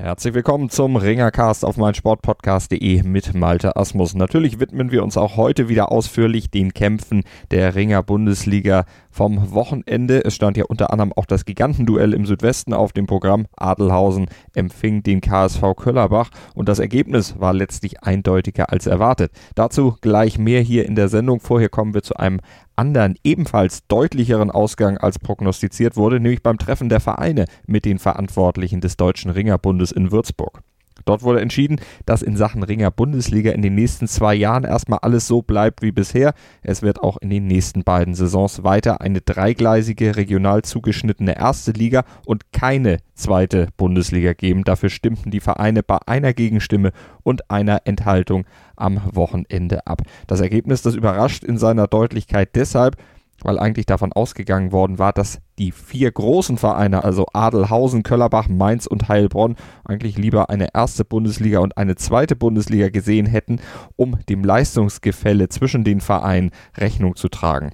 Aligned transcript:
Herzlich 0.00 0.32
willkommen 0.32 0.70
zum 0.70 0.94
Ringercast 0.94 1.64
auf 1.64 1.76
meinsportpodcast.de 1.76 3.02
mit 3.02 3.34
Malte 3.34 3.74
Asmus. 3.74 4.14
Natürlich 4.14 4.60
widmen 4.60 4.92
wir 4.92 5.02
uns 5.02 5.16
auch 5.16 5.36
heute 5.36 5.68
wieder 5.68 5.90
ausführlich 5.90 6.52
den 6.52 6.72
Kämpfen 6.72 7.24
der 7.50 7.74
Ringer 7.74 8.04
Bundesliga 8.04 8.84
vom 9.10 9.50
Wochenende. 9.50 10.24
Es 10.24 10.36
stand 10.36 10.56
ja 10.56 10.66
unter 10.66 10.92
anderem 10.92 11.12
auch 11.12 11.26
das 11.26 11.44
Gigantenduell 11.44 12.14
im 12.14 12.26
Südwesten 12.26 12.74
auf 12.74 12.92
dem 12.92 13.08
Programm. 13.08 13.46
Adelhausen 13.56 14.28
empfing 14.54 15.02
den 15.02 15.20
KSV 15.20 15.74
Köllerbach 15.76 16.30
und 16.54 16.68
das 16.68 16.78
Ergebnis 16.78 17.40
war 17.40 17.52
letztlich 17.52 18.04
eindeutiger 18.04 18.70
als 18.70 18.86
erwartet. 18.86 19.32
Dazu 19.56 19.96
gleich 20.00 20.38
mehr 20.38 20.60
hier 20.60 20.86
in 20.86 20.94
der 20.94 21.08
Sendung. 21.08 21.40
Vorher 21.40 21.70
kommen 21.70 21.92
wir 21.92 22.04
zu 22.04 22.14
einem 22.14 22.38
anderen, 22.78 23.16
ebenfalls 23.24 23.86
deutlicheren 23.88 24.50
Ausgang 24.50 24.98
als 24.98 25.18
prognostiziert 25.18 25.96
wurde, 25.96 26.20
nämlich 26.20 26.42
beim 26.42 26.58
Treffen 26.58 26.88
der 26.88 27.00
Vereine 27.00 27.46
mit 27.66 27.84
den 27.84 27.98
Verantwortlichen 27.98 28.80
des 28.80 28.96
Deutschen 28.96 29.30
Ringerbundes 29.30 29.92
in 29.92 30.12
Würzburg. 30.12 30.62
Dort 31.08 31.22
wurde 31.22 31.40
entschieden, 31.40 31.80
dass 32.04 32.20
in 32.20 32.36
Sachen 32.36 32.62
Ringer 32.62 32.90
Bundesliga 32.90 33.52
in 33.52 33.62
den 33.62 33.74
nächsten 33.74 34.06
zwei 34.08 34.34
Jahren 34.34 34.64
erstmal 34.64 34.98
alles 35.00 35.26
so 35.26 35.40
bleibt 35.40 35.80
wie 35.80 35.90
bisher. 35.90 36.34
Es 36.62 36.82
wird 36.82 37.02
auch 37.02 37.16
in 37.16 37.30
den 37.30 37.46
nächsten 37.46 37.82
beiden 37.82 38.14
Saisons 38.14 38.62
weiter 38.62 39.00
eine 39.00 39.22
dreigleisige, 39.22 40.16
regional 40.16 40.62
zugeschnittene 40.62 41.38
erste 41.38 41.72
Liga 41.72 42.04
und 42.26 42.52
keine 42.52 42.98
zweite 43.14 43.68
Bundesliga 43.78 44.34
geben. 44.34 44.64
Dafür 44.64 44.90
stimmten 44.90 45.30
die 45.30 45.40
Vereine 45.40 45.82
bei 45.82 45.96
einer 46.06 46.34
Gegenstimme 46.34 46.92
und 47.22 47.50
einer 47.50 47.86
Enthaltung 47.86 48.44
am 48.76 49.00
Wochenende 49.10 49.86
ab. 49.86 50.02
Das 50.26 50.40
Ergebnis, 50.40 50.82
das 50.82 50.94
überrascht 50.94 51.42
in 51.42 51.56
seiner 51.56 51.86
Deutlichkeit 51.86 52.54
deshalb, 52.54 52.96
weil 53.42 53.58
eigentlich 53.58 53.86
davon 53.86 54.12
ausgegangen 54.12 54.72
worden 54.72 54.98
war, 54.98 55.12
dass 55.12 55.38
die 55.58 55.72
vier 55.72 56.10
großen 56.10 56.58
Vereine, 56.58 57.04
also 57.04 57.26
Adelhausen, 57.32 58.02
Köllerbach, 58.02 58.48
Mainz 58.48 58.86
und 58.86 59.08
Heilbronn, 59.08 59.56
eigentlich 59.84 60.16
lieber 60.16 60.50
eine 60.50 60.74
erste 60.74 61.04
Bundesliga 61.04 61.60
und 61.60 61.76
eine 61.76 61.96
zweite 61.96 62.36
Bundesliga 62.36 62.88
gesehen 62.88 63.26
hätten, 63.26 63.60
um 63.96 64.18
dem 64.28 64.44
Leistungsgefälle 64.44 65.48
zwischen 65.48 65.84
den 65.84 66.00
Vereinen 66.00 66.50
Rechnung 66.76 67.16
zu 67.16 67.28
tragen. 67.28 67.72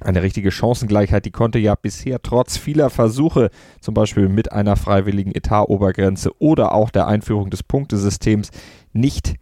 Eine 0.00 0.22
richtige 0.22 0.50
Chancengleichheit, 0.50 1.24
die 1.26 1.30
konnte 1.30 1.60
ja 1.60 1.76
bisher 1.76 2.20
trotz 2.22 2.56
vieler 2.56 2.90
Versuche, 2.90 3.50
zum 3.80 3.94
Beispiel 3.94 4.28
mit 4.28 4.50
einer 4.50 4.74
freiwilligen 4.76 5.32
Etatobergrenze 5.32 6.32
oder 6.40 6.74
auch 6.74 6.90
der 6.90 7.06
Einführung 7.06 7.50
des 7.50 7.62
Punktesystems, 7.62 8.50
nicht 8.92 9.36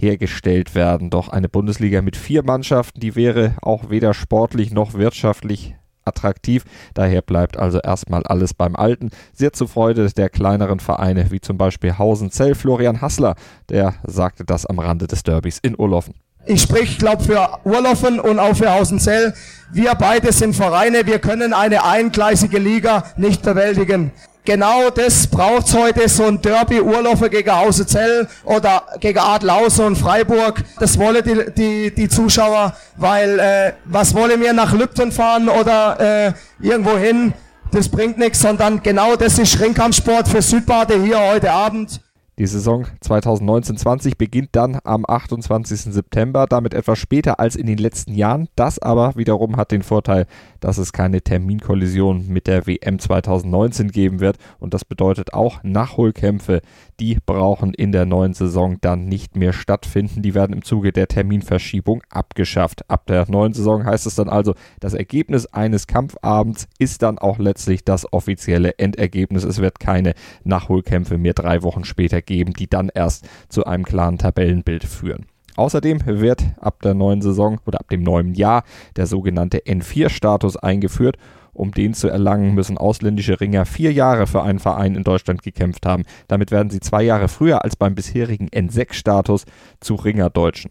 hergestellt 0.00 0.74
werden. 0.74 1.10
Doch 1.10 1.28
eine 1.28 1.48
Bundesliga 1.48 2.02
mit 2.02 2.16
vier 2.16 2.42
Mannschaften, 2.42 3.00
die 3.00 3.16
wäre 3.16 3.54
auch 3.62 3.90
weder 3.90 4.14
sportlich 4.14 4.72
noch 4.72 4.94
wirtschaftlich 4.94 5.74
attraktiv. 6.04 6.64
Daher 6.94 7.22
bleibt 7.22 7.56
also 7.56 7.78
erstmal 7.78 8.22
alles 8.24 8.54
beim 8.54 8.76
Alten. 8.76 9.10
Sehr 9.32 9.52
zur 9.52 9.68
Freude 9.68 10.10
der 10.10 10.28
kleineren 10.28 10.80
Vereine, 10.80 11.30
wie 11.30 11.40
zum 11.40 11.58
Beispiel 11.58 11.98
Hausenzell. 11.98 12.54
Florian 12.54 13.00
Hassler, 13.00 13.36
der 13.68 13.94
sagte 14.04 14.44
das 14.44 14.66
am 14.66 14.78
Rande 14.78 15.06
des 15.06 15.22
Derbys 15.22 15.58
in 15.58 15.78
Urloffen. 15.78 16.14
Ich 16.46 16.62
sprich, 16.62 16.98
glaube 16.98 17.22
für 17.22 17.58
Urloffen 17.64 18.18
und 18.18 18.38
auch 18.38 18.56
für 18.56 18.72
Hausenzell. 18.72 19.34
Wir 19.72 19.94
beide 19.94 20.32
sind 20.32 20.56
Vereine, 20.56 21.06
wir 21.06 21.18
können 21.18 21.52
eine 21.52 21.84
eingleisige 21.84 22.58
Liga 22.58 23.04
nicht 23.16 23.42
bewältigen 23.42 24.10
genau 24.44 24.90
das 24.90 25.26
braucht's 25.26 25.74
heute, 25.74 26.08
so 26.08 26.24
ein 26.24 26.40
Derby, 26.40 26.80
Urlaufe 26.80 27.30
gegen 27.30 27.50
Hausezell 27.50 28.28
oder 28.44 28.84
gegen 29.00 29.18
Adlausen 29.18 29.86
und 29.86 29.96
Freiburg. 29.96 30.62
Das 30.78 30.98
wollen 30.98 31.22
die, 31.24 31.52
die, 31.52 31.94
die 31.94 32.08
Zuschauer, 32.08 32.74
weil 32.96 33.38
äh, 33.38 33.72
was 33.84 34.14
wollen 34.14 34.40
wir 34.40 34.52
nach 34.52 34.72
Lübten 34.72 35.12
fahren 35.12 35.48
oder 35.48 36.00
äh, 36.28 36.32
irgendwo 36.60 36.96
hin? 36.96 37.32
Das 37.72 37.88
bringt 37.88 38.18
nichts, 38.18 38.40
sondern 38.40 38.82
genau 38.82 39.14
das 39.14 39.38
ist 39.38 39.60
Ringkampfsport 39.60 40.28
für 40.28 40.42
Südbade 40.42 41.00
hier 41.00 41.20
heute 41.20 41.52
Abend. 41.52 42.00
Die 42.40 42.46
Saison 42.46 42.86
2019-20 43.04 44.16
beginnt 44.16 44.48
dann 44.52 44.78
am 44.82 45.04
28. 45.06 45.92
September, 45.92 46.46
damit 46.48 46.72
etwas 46.72 46.98
später 46.98 47.38
als 47.38 47.54
in 47.54 47.66
den 47.66 47.76
letzten 47.76 48.14
Jahren. 48.14 48.48
Das 48.56 48.78
aber 48.78 49.14
wiederum 49.14 49.58
hat 49.58 49.72
den 49.72 49.82
Vorteil, 49.82 50.26
dass 50.58 50.78
es 50.78 50.94
keine 50.94 51.20
Terminkollision 51.20 52.28
mit 52.28 52.46
der 52.46 52.66
WM 52.66 52.98
2019 52.98 53.92
geben 53.92 54.20
wird. 54.20 54.38
Und 54.58 54.72
das 54.72 54.86
bedeutet 54.86 55.34
auch 55.34 55.62
Nachholkämpfe, 55.64 56.62
die 56.98 57.18
brauchen 57.26 57.74
in 57.74 57.92
der 57.92 58.06
neuen 58.06 58.32
Saison 58.32 58.78
dann 58.80 59.04
nicht 59.04 59.36
mehr 59.36 59.52
stattfinden. 59.52 60.22
Die 60.22 60.32
werden 60.32 60.54
im 60.54 60.64
Zuge 60.64 60.92
der 60.92 61.08
Terminverschiebung 61.08 62.02
abgeschafft. 62.08 62.88
Ab 62.88 63.04
der 63.04 63.30
neuen 63.30 63.52
Saison 63.52 63.84
heißt 63.84 64.06
es 64.06 64.14
dann 64.14 64.30
also, 64.30 64.54
das 64.80 64.94
Ergebnis 64.94 65.44
eines 65.44 65.86
Kampfabends 65.86 66.68
ist 66.78 67.02
dann 67.02 67.18
auch 67.18 67.38
letztlich 67.38 67.84
das 67.84 68.10
offizielle 68.10 68.78
Endergebnis. 68.78 69.44
Es 69.44 69.58
wird 69.58 69.78
keine 69.78 70.14
Nachholkämpfe 70.44 71.18
mehr 71.18 71.34
drei 71.34 71.62
Wochen 71.62 71.84
später 71.84 72.22
geben, 72.22 72.29
die 72.30 72.68
dann 72.68 72.90
erst 72.94 73.28
zu 73.48 73.64
einem 73.64 73.84
klaren 73.84 74.18
Tabellenbild 74.18 74.84
führen. 74.84 75.26
Außerdem 75.56 76.00
wird 76.06 76.44
ab 76.60 76.80
der 76.82 76.94
neuen 76.94 77.20
Saison 77.20 77.60
oder 77.66 77.80
ab 77.80 77.88
dem 77.90 78.02
neuen 78.02 78.34
Jahr 78.34 78.62
der 78.96 79.06
sogenannte 79.06 79.58
N4-Status 79.58 80.56
eingeführt. 80.56 81.16
Um 81.52 81.72
den 81.72 81.92
zu 81.92 82.08
erlangen, 82.08 82.54
müssen 82.54 82.78
ausländische 82.78 83.40
Ringer 83.40 83.66
vier 83.66 83.92
Jahre 83.92 84.26
für 84.26 84.42
einen 84.42 84.60
Verein 84.60 84.94
in 84.94 85.04
Deutschland 85.04 85.42
gekämpft 85.42 85.84
haben. 85.84 86.04
Damit 86.28 86.50
werden 86.50 86.70
sie 86.70 86.80
zwei 86.80 87.02
Jahre 87.02 87.28
früher 87.28 87.64
als 87.64 87.76
beim 87.76 87.94
bisherigen 87.94 88.48
N6-Status 88.48 89.44
zu 89.80 89.96
Ringerdeutschen. 89.96 90.70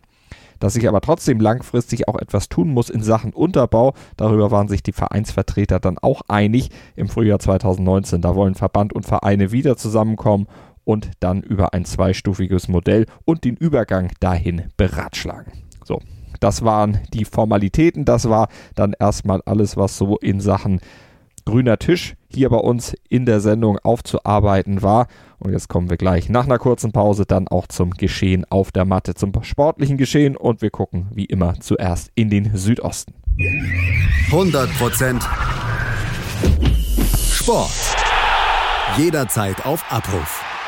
Dass 0.59 0.73
sich 0.73 0.87
aber 0.87 1.01
trotzdem 1.01 1.39
langfristig 1.39 2.07
auch 2.07 2.17
etwas 2.17 2.49
tun 2.49 2.69
muss 2.69 2.89
in 2.89 3.01
Sachen 3.01 3.31
Unterbau, 3.33 3.93
darüber 4.17 4.51
waren 4.51 4.67
sich 4.67 4.83
die 4.83 4.91
Vereinsvertreter 4.91 5.79
dann 5.79 5.97
auch 5.99 6.21
einig 6.27 6.69
im 6.95 7.07
Frühjahr 7.07 7.39
2019. 7.39 8.21
Da 8.21 8.35
wollen 8.35 8.55
Verband 8.55 8.93
und 8.93 9.05
Vereine 9.05 9.51
wieder 9.51 9.77
zusammenkommen 9.77 10.47
und 10.89 11.11
dann 11.19 11.43
über 11.43 11.75
ein 11.75 11.85
zweistufiges 11.85 12.67
Modell 12.67 13.05
und 13.23 13.43
den 13.43 13.55
Übergang 13.55 14.09
dahin 14.19 14.63
beratschlagen. 14.75 15.53
So, 15.85 16.01
das 16.39 16.63
waren 16.63 16.97
die 17.13 17.25
Formalitäten, 17.25 18.05
das 18.05 18.27
war 18.27 18.47
dann 18.73 18.95
erstmal 18.99 19.43
alles, 19.45 19.77
was 19.77 19.99
so 19.99 20.17
in 20.17 20.41
Sachen 20.41 20.79
grüner 21.45 21.77
Tisch 21.77 22.15
hier 22.27 22.49
bei 22.49 22.57
uns 22.57 22.95
in 23.07 23.27
der 23.27 23.39
Sendung 23.39 23.77
aufzuarbeiten 23.77 24.81
war. 24.81 25.05
Und 25.37 25.51
jetzt 25.51 25.69
kommen 25.69 25.91
wir 25.91 25.97
gleich 25.97 26.27
nach 26.27 26.45
einer 26.45 26.57
kurzen 26.57 26.91
Pause 26.91 27.27
dann 27.27 27.47
auch 27.47 27.67
zum 27.67 27.91
Geschehen 27.91 28.45
auf 28.49 28.71
der 28.71 28.85
Matte, 28.85 29.13
zum 29.13 29.31
sportlichen 29.43 29.97
Geschehen 29.97 30.35
und 30.35 30.63
wir 30.63 30.71
gucken 30.71 31.09
wie 31.13 31.25
immer 31.25 31.59
zuerst 31.59 32.09
in 32.15 32.31
den 32.31 32.57
Südosten. 32.57 33.13
100% 34.31 35.21
Sport. 37.31 37.69
Jederzeit 38.97 39.67
auf 39.67 39.85
Abruf 39.91 40.48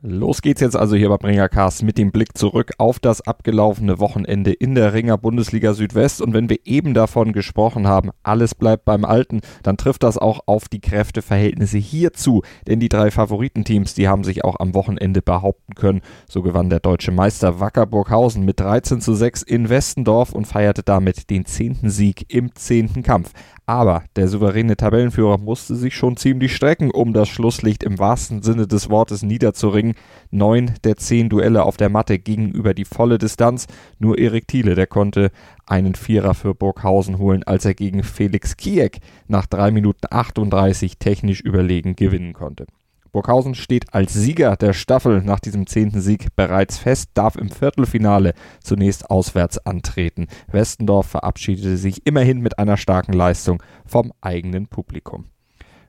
Los 0.00 0.42
geht's 0.42 0.60
jetzt 0.60 0.76
also 0.76 0.94
hier 0.94 1.08
bei 1.08 1.16
Bringercast 1.16 1.82
mit 1.82 1.98
dem 1.98 2.12
Blick 2.12 2.38
zurück 2.38 2.70
auf 2.78 3.00
das 3.00 3.20
abgelaufene 3.20 3.98
Wochenende 3.98 4.52
in 4.52 4.76
der 4.76 4.94
Ringer 4.94 5.18
Bundesliga 5.18 5.74
Südwest. 5.74 6.22
Und 6.22 6.34
wenn 6.34 6.48
wir 6.48 6.58
eben 6.66 6.94
davon 6.94 7.32
gesprochen 7.32 7.88
haben, 7.88 8.10
alles 8.22 8.54
bleibt 8.54 8.84
beim 8.84 9.04
Alten, 9.04 9.40
dann 9.64 9.76
trifft 9.76 10.04
das 10.04 10.16
auch 10.16 10.42
auf 10.46 10.68
die 10.68 10.80
Kräfteverhältnisse 10.80 11.78
hierzu. 11.78 12.42
Denn 12.68 12.78
die 12.78 12.88
drei 12.88 13.10
Favoritenteams, 13.10 13.94
die 13.94 14.06
haben 14.06 14.22
sich 14.22 14.44
auch 14.44 14.60
am 14.60 14.72
Wochenende 14.72 15.20
behaupten 15.20 15.74
können. 15.74 16.02
So 16.28 16.42
gewann 16.42 16.70
der 16.70 16.78
deutsche 16.78 17.10
Meister 17.10 17.58
Wacker 17.58 17.86
Burghausen 17.86 18.44
mit 18.44 18.60
13 18.60 19.00
zu 19.00 19.14
6 19.14 19.42
in 19.42 19.68
Westendorf 19.68 20.32
und 20.32 20.46
feierte 20.46 20.84
damit 20.84 21.28
den 21.28 21.44
zehnten 21.44 21.90
Sieg 21.90 22.32
im 22.32 22.54
zehnten 22.54 23.02
Kampf. 23.02 23.32
Aber 23.68 24.04
der 24.16 24.28
souveräne 24.28 24.78
Tabellenführer 24.78 25.36
musste 25.36 25.74
sich 25.74 25.94
schon 25.94 26.16
ziemlich 26.16 26.56
strecken, 26.56 26.90
um 26.90 27.12
das 27.12 27.28
Schlusslicht 27.28 27.82
im 27.82 27.98
wahrsten 27.98 28.40
Sinne 28.40 28.66
des 28.66 28.88
Wortes 28.88 29.22
niederzuringen. 29.22 29.87
Neun 30.30 30.72
der 30.84 30.96
zehn 30.96 31.28
Duelle 31.28 31.64
auf 31.64 31.76
der 31.76 31.88
Matte 31.88 32.18
gingen 32.18 32.50
über 32.50 32.74
die 32.74 32.84
volle 32.84 33.18
Distanz. 33.18 33.66
Nur 33.98 34.18
Erik 34.18 34.48
Thiele, 34.48 34.74
der 34.74 34.86
konnte 34.86 35.30
einen 35.66 35.94
Vierer 35.94 36.34
für 36.34 36.54
Burghausen 36.54 37.18
holen, 37.18 37.42
als 37.44 37.64
er 37.64 37.74
gegen 37.74 38.02
Felix 38.02 38.56
Kiek 38.56 39.00
nach 39.26 39.46
drei 39.46 39.70
Minuten 39.70 40.06
38 40.10 40.98
technisch 40.98 41.40
überlegen 41.40 41.96
gewinnen 41.96 42.32
konnte. 42.32 42.66
Burghausen 43.12 43.54
steht 43.54 43.94
als 43.94 44.12
Sieger 44.12 44.56
der 44.56 44.72
Staffel 44.72 45.22
nach 45.22 45.40
diesem 45.40 45.66
zehnten 45.66 46.00
Sieg 46.00 46.36
bereits 46.36 46.78
fest, 46.78 47.10
darf 47.14 47.36
im 47.36 47.48
Viertelfinale 47.48 48.34
zunächst 48.62 49.10
auswärts 49.10 49.58
antreten. 49.58 50.26
Westendorf 50.50 51.06
verabschiedete 51.06 51.76
sich 51.76 52.06
immerhin 52.06 52.40
mit 52.40 52.58
einer 52.58 52.76
starken 52.76 53.12
Leistung 53.12 53.62
vom 53.86 54.12
eigenen 54.20 54.66
Publikum. 54.66 55.26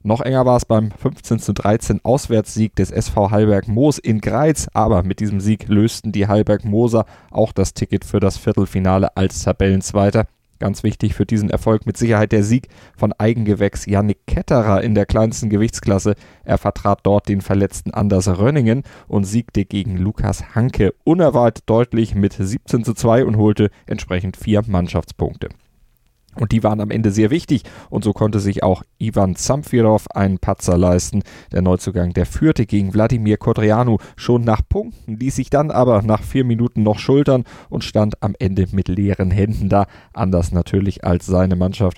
Noch 0.02 0.22
enger 0.22 0.46
war 0.46 0.56
es 0.56 0.64
beim 0.64 0.92
15 0.92 1.40
zu 1.40 1.54
13 1.54 2.00
Auswärtssieg 2.04 2.74
des 2.76 2.90
SV 2.90 3.32
Hallberg 3.32 3.68
Moos 3.68 3.98
in 3.98 4.22
Greiz, 4.22 4.70
aber 4.74 5.04
mit 5.04 5.20
diesem 5.20 5.42
Sieg 5.42 5.68
lösten 5.68 6.14
die 6.14 6.28
Hallberg 6.28 6.64
Moser 6.64 7.06
auch 7.32 7.52
das 7.52 7.74
Ticket 7.74 8.06
für 8.06 8.22
das 8.22 8.38
Viertelfinale 8.38 9.18
als 9.18 9.44
Tabellenzweiter. 9.44 10.26
Ganz 10.60 10.84
wichtig 10.84 11.16
für 11.16 11.26
diesen 11.26 11.50
Erfolg 11.50 11.86
mit 11.86 11.98
Sicherheit 11.98 12.32
der 12.32 12.44
Sieg 12.44 12.68
von 12.96 13.14
Eigengewächs 13.14 13.86
Yannick 13.86 14.26
Ketterer 14.26 14.84
in 14.84 14.94
der 14.94 15.06
kleinsten 15.06 15.50
Gewichtsklasse. 15.50 16.16
Er 16.44 16.58
vertrat 16.58 17.00
dort 17.04 17.28
den 17.28 17.42
verletzten 17.42 17.94
Anders 17.94 18.28
Rönningen 18.28 18.84
und 19.08 19.26
siegte 19.26 19.66
gegen 19.66 19.98
Lukas 19.98 20.56
Hanke 20.56 20.94
unerwartet 21.04 21.64
deutlich 21.66 22.16
mit 22.16 22.34
17 22.34 22.84
zu 22.84 22.94
2 22.94 23.26
und 23.26 23.38
holte 23.38 23.70
entsprechend 23.86 24.38
vier 24.38 24.62
Mannschaftspunkte. 24.66 25.50
Und 26.36 26.52
die 26.52 26.64
waren 26.64 26.80
am 26.80 26.92
Ende 26.92 27.12
sehr 27.12 27.32
wichtig. 27.32 27.64
Und 27.90 28.04
so 28.04 28.14
konnte 28.14 28.40
sich 28.40 28.64
auch 28.64 28.84
Ivan 28.98 29.36
Zamfirov 29.36 30.08
einen 30.12 30.40
Patzer 30.40 30.78
leisten. 30.78 31.24
Der 31.52 31.62
Neuzugang, 31.62 32.14
der 32.14 32.26
führte 32.26 32.66
gegen 32.66 32.94
Wladimir 32.94 33.38
Kodrianu 33.38 33.98
schon 34.16 34.44
nach 34.44 34.62
Punkten, 34.68 35.18
ließ 35.18 35.36
sich 35.36 35.50
dann 35.50 35.72
aber 35.72 36.02
nach 36.02 36.24
vier 36.24 36.46
Minuten 36.46 36.84
noch 36.84 37.00
schultern 37.00 37.46
und 37.70 37.84
stand 37.84 38.22
am 38.22 38.36
Ende 38.38 38.68
mit 38.72 38.88
leeren 38.88 39.32
Händen 39.32 39.70
da. 39.70 39.88
Anders 40.14 40.52
natürlich 40.52 41.04
als 41.04 41.26
seine 41.26 41.56
Mannschaft. 41.56 41.98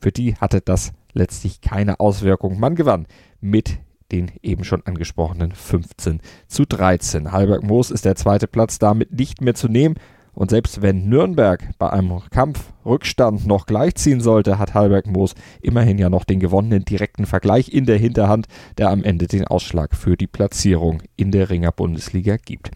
Für 0.00 0.12
die 0.12 0.36
hatte 0.36 0.60
das 0.60 0.92
letztlich 1.12 1.60
keine 1.60 2.00
Auswirkung. 2.00 2.58
Man 2.58 2.76
gewann 2.76 3.06
mit 3.40 3.78
den 4.12 4.30
eben 4.42 4.62
schon 4.64 4.82
angesprochenen 4.84 5.52
15 5.52 6.20
zu 6.46 6.64
13. 6.66 7.32
Halberg 7.32 7.62
Moos 7.62 7.90
ist 7.90 8.04
der 8.04 8.14
zweite 8.14 8.46
Platz 8.46 8.78
damit 8.78 9.12
nicht 9.12 9.40
mehr 9.40 9.54
zu 9.54 9.68
nehmen. 9.68 9.96
Und 10.34 10.50
selbst 10.50 10.80
wenn 10.80 11.08
Nürnberg 11.08 11.62
bei 11.78 11.90
einem 11.90 12.20
Kampfrückstand 12.30 13.46
noch 13.46 13.66
gleichziehen 13.66 14.20
sollte, 14.20 14.58
hat 14.58 14.74
Halberg 14.74 15.06
Moos 15.06 15.34
immerhin 15.60 15.98
ja 15.98 16.08
noch 16.08 16.24
den 16.24 16.40
gewonnenen 16.40 16.84
direkten 16.84 17.26
Vergleich 17.26 17.68
in 17.68 17.84
der 17.84 17.98
Hinterhand, 17.98 18.46
der 18.78 18.90
am 18.90 19.04
Ende 19.04 19.26
den 19.26 19.46
Ausschlag 19.46 19.94
für 19.94 20.16
die 20.16 20.26
Platzierung 20.26 21.02
in 21.16 21.32
der 21.32 21.50
Ringer 21.50 21.72
Bundesliga 21.72 22.36
gibt. 22.36 22.70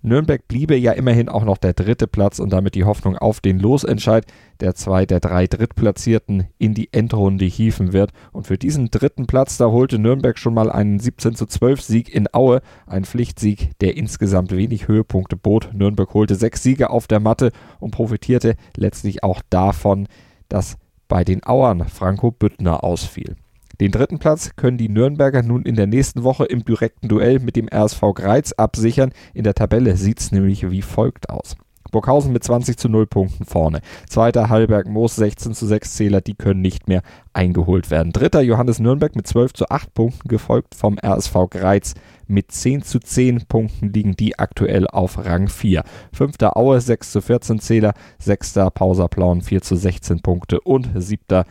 Nürnberg 0.00 0.46
bliebe 0.46 0.76
ja 0.76 0.92
immerhin 0.92 1.28
auch 1.28 1.44
noch 1.44 1.58
der 1.58 1.72
dritte 1.72 2.06
Platz 2.06 2.38
und 2.38 2.52
damit 2.52 2.76
die 2.76 2.84
Hoffnung 2.84 3.16
auf 3.18 3.40
den 3.40 3.58
Losentscheid, 3.58 4.24
der 4.60 4.74
zwei 4.74 5.06
der 5.06 5.18
drei 5.18 5.46
Drittplatzierten 5.46 6.46
in 6.58 6.74
die 6.74 6.92
Endrunde 6.92 7.44
hieven 7.44 7.92
wird. 7.92 8.12
Und 8.32 8.46
für 8.46 8.58
diesen 8.58 8.90
dritten 8.90 9.26
Platz, 9.26 9.56
da 9.56 9.66
holte 9.66 9.98
Nürnberg 9.98 10.38
schon 10.38 10.54
mal 10.54 10.70
einen 10.70 11.00
17 11.00 11.34
zu 11.34 11.46
12 11.46 11.82
Sieg 11.82 12.14
in 12.14 12.28
Aue, 12.32 12.60
ein 12.86 13.04
Pflichtsieg, 13.04 13.70
der 13.80 13.96
insgesamt 13.96 14.52
wenig 14.52 14.86
Höhepunkte 14.86 15.36
bot. 15.36 15.70
Nürnberg 15.74 16.14
holte 16.14 16.36
sechs 16.36 16.62
Siege 16.62 16.90
auf 16.90 17.08
der 17.08 17.20
Matte 17.20 17.50
und 17.80 17.90
profitierte 17.90 18.54
letztlich 18.76 19.24
auch 19.24 19.42
davon, 19.50 20.06
dass 20.48 20.76
bei 21.08 21.24
den 21.24 21.42
Auern 21.42 21.88
Franco 21.88 22.30
Büttner 22.30 22.84
ausfiel. 22.84 23.34
Den 23.80 23.92
dritten 23.92 24.18
Platz 24.18 24.50
können 24.56 24.76
die 24.76 24.88
Nürnberger 24.88 25.42
nun 25.42 25.62
in 25.62 25.76
der 25.76 25.86
nächsten 25.86 26.24
Woche 26.24 26.44
im 26.44 26.64
direkten 26.64 27.08
Duell 27.08 27.38
mit 27.38 27.54
dem 27.54 27.68
RSV 27.72 28.00
Greiz 28.14 28.52
absichern. 28.52 29.12
In 29.34 29.44
der 29.44 29.54
Tabelle 29.54 29.96
sieht 29.96 30.18
es 30.18 30.32
nämlich 30.32 30.68
wie 30.70 30.82
folgt 30.82 31.30
aus. 31.30 31.56
Burghausen 31.90 32.32
mit 32.32 32.44
20 32.44 32.76
zu 32.76 32.88
0 32.88 33.06
Punkten 33.06 33.44
vorne. 33.44 33.80
Zweiter 34.08 34.48
Hallberg 34.48 34.88
Moos 34.88 35.16
16 35.16 35.54
zu 35.54 35.66
6 35.66 35.94
Zähler, 35.94 36.20
die 36.20 36.34
können 36.34 36.60
nicht 36.60 36.88
mehr 36.88 37.02
eingeholt 37.32 37.90
werden. 37.90 38.12
Dritter 38.12 38.40
Johannes 38.40 38.78
Nürnberg 38.78 39.14
mit 39.16 39.26
12 39.26 39.54
zu 39.54 39.68
8 39.68 39.94
Punkten, 39.94 40.28
gefolgt 40.28 40.74
vom 40.74 40.98
RSV 40.98 41.34
Greiz 41.50 41.94
mit 42.26 42.52
10 42.52 42.82
zu 42.82 42.98
10 42.98 43.46
Punkten 43.46 43.92
liegen 43.92 44.14
die 44.16 44.38
aktuell 44.38 44.86
auf 44.86 45.24
Rang 45.24 45.48
4. 45.48 45.82
Fünfter 46.12 46.56
Aue 46.56 46.80
6 46.80 47.12
zu 47.12 47.20
14 47.22 47.58
Zähler, 47.58 47.94
sechster 48.18 48.70
Pauserplauen 48.70 49.40
4 49.40 49.62
zu 49.62 49.76
16 49.76 50.20
Punkte 50.20 50.60
und 50.60 50.90
siebter 50.96 51.46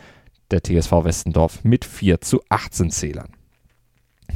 der 0.50 0.62
TSV 0.62 1.04
Westendorf 1.04 1.64
mit 1.64 1.84
4 1.84 2.20
zu 2.20 2.40
18 2.48 2.90
Zählern. 2.90 3.28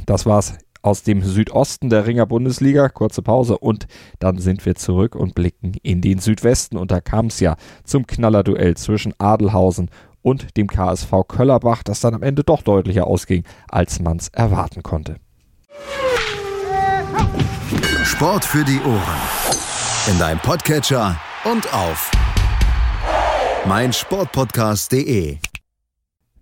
Das 0.05 0.25
war's 0.25 0.57
aus 0.81 1.03
dem 1.03 1.21
Südosten 1.21 1.89
der 1.89 2.05
Ringer 2.05 2.25
Bundesliga. 2.25 2.89
Kurze 2.89 3.21
Pause 3.21 3.57
und 3.57 3.87
dann 4.19 4.37
sind 4.37 4.65
wir 4.65 4.75
zurück 4.75 5.15
und 5.15 5.33
blicken 5.33 5.73
in 5.81 6.01
den 6.01 6.19
Südwesten. 6.19 6.77
Und 6.77 6.91
da 6.91 7.01
kam 7.01 7.27
es 7.27 7.39
ja 7.39 7.55
zum 7.83 8.05
Knallerduell 8.05 8.75
zwischen 8.75 9.13
Adelhausen 9.17 9.89
und 10.21 10.55
dem 10.57 10.67
KSV 10.67 11.11
Köllerbach, 11.27 11.83
das 11.83 12.01
dann 12.01 12.13
am 12.13 12.23
Ende 12.23 12.43
doch 12.43 12.61
deutlicher 12.61 13.07
ausging, 13.07 13.43
als 13.67 13.99
man 13.99 14.17
es 14.17 14.27
erwarten 14.29 14.83
konnte. 14.83 15.15
Sport 18.03 18.45
für 18.45 18.63
die 18.63 18.79
Ohren. 18.81 20.11
In 20.11 20.19
deinem 20.19 20.39
Podcatcher 20.39 21.19
und 21.45 21.73
auf 21.73 22.11
meinsportpodcast.de. 23.65 25.37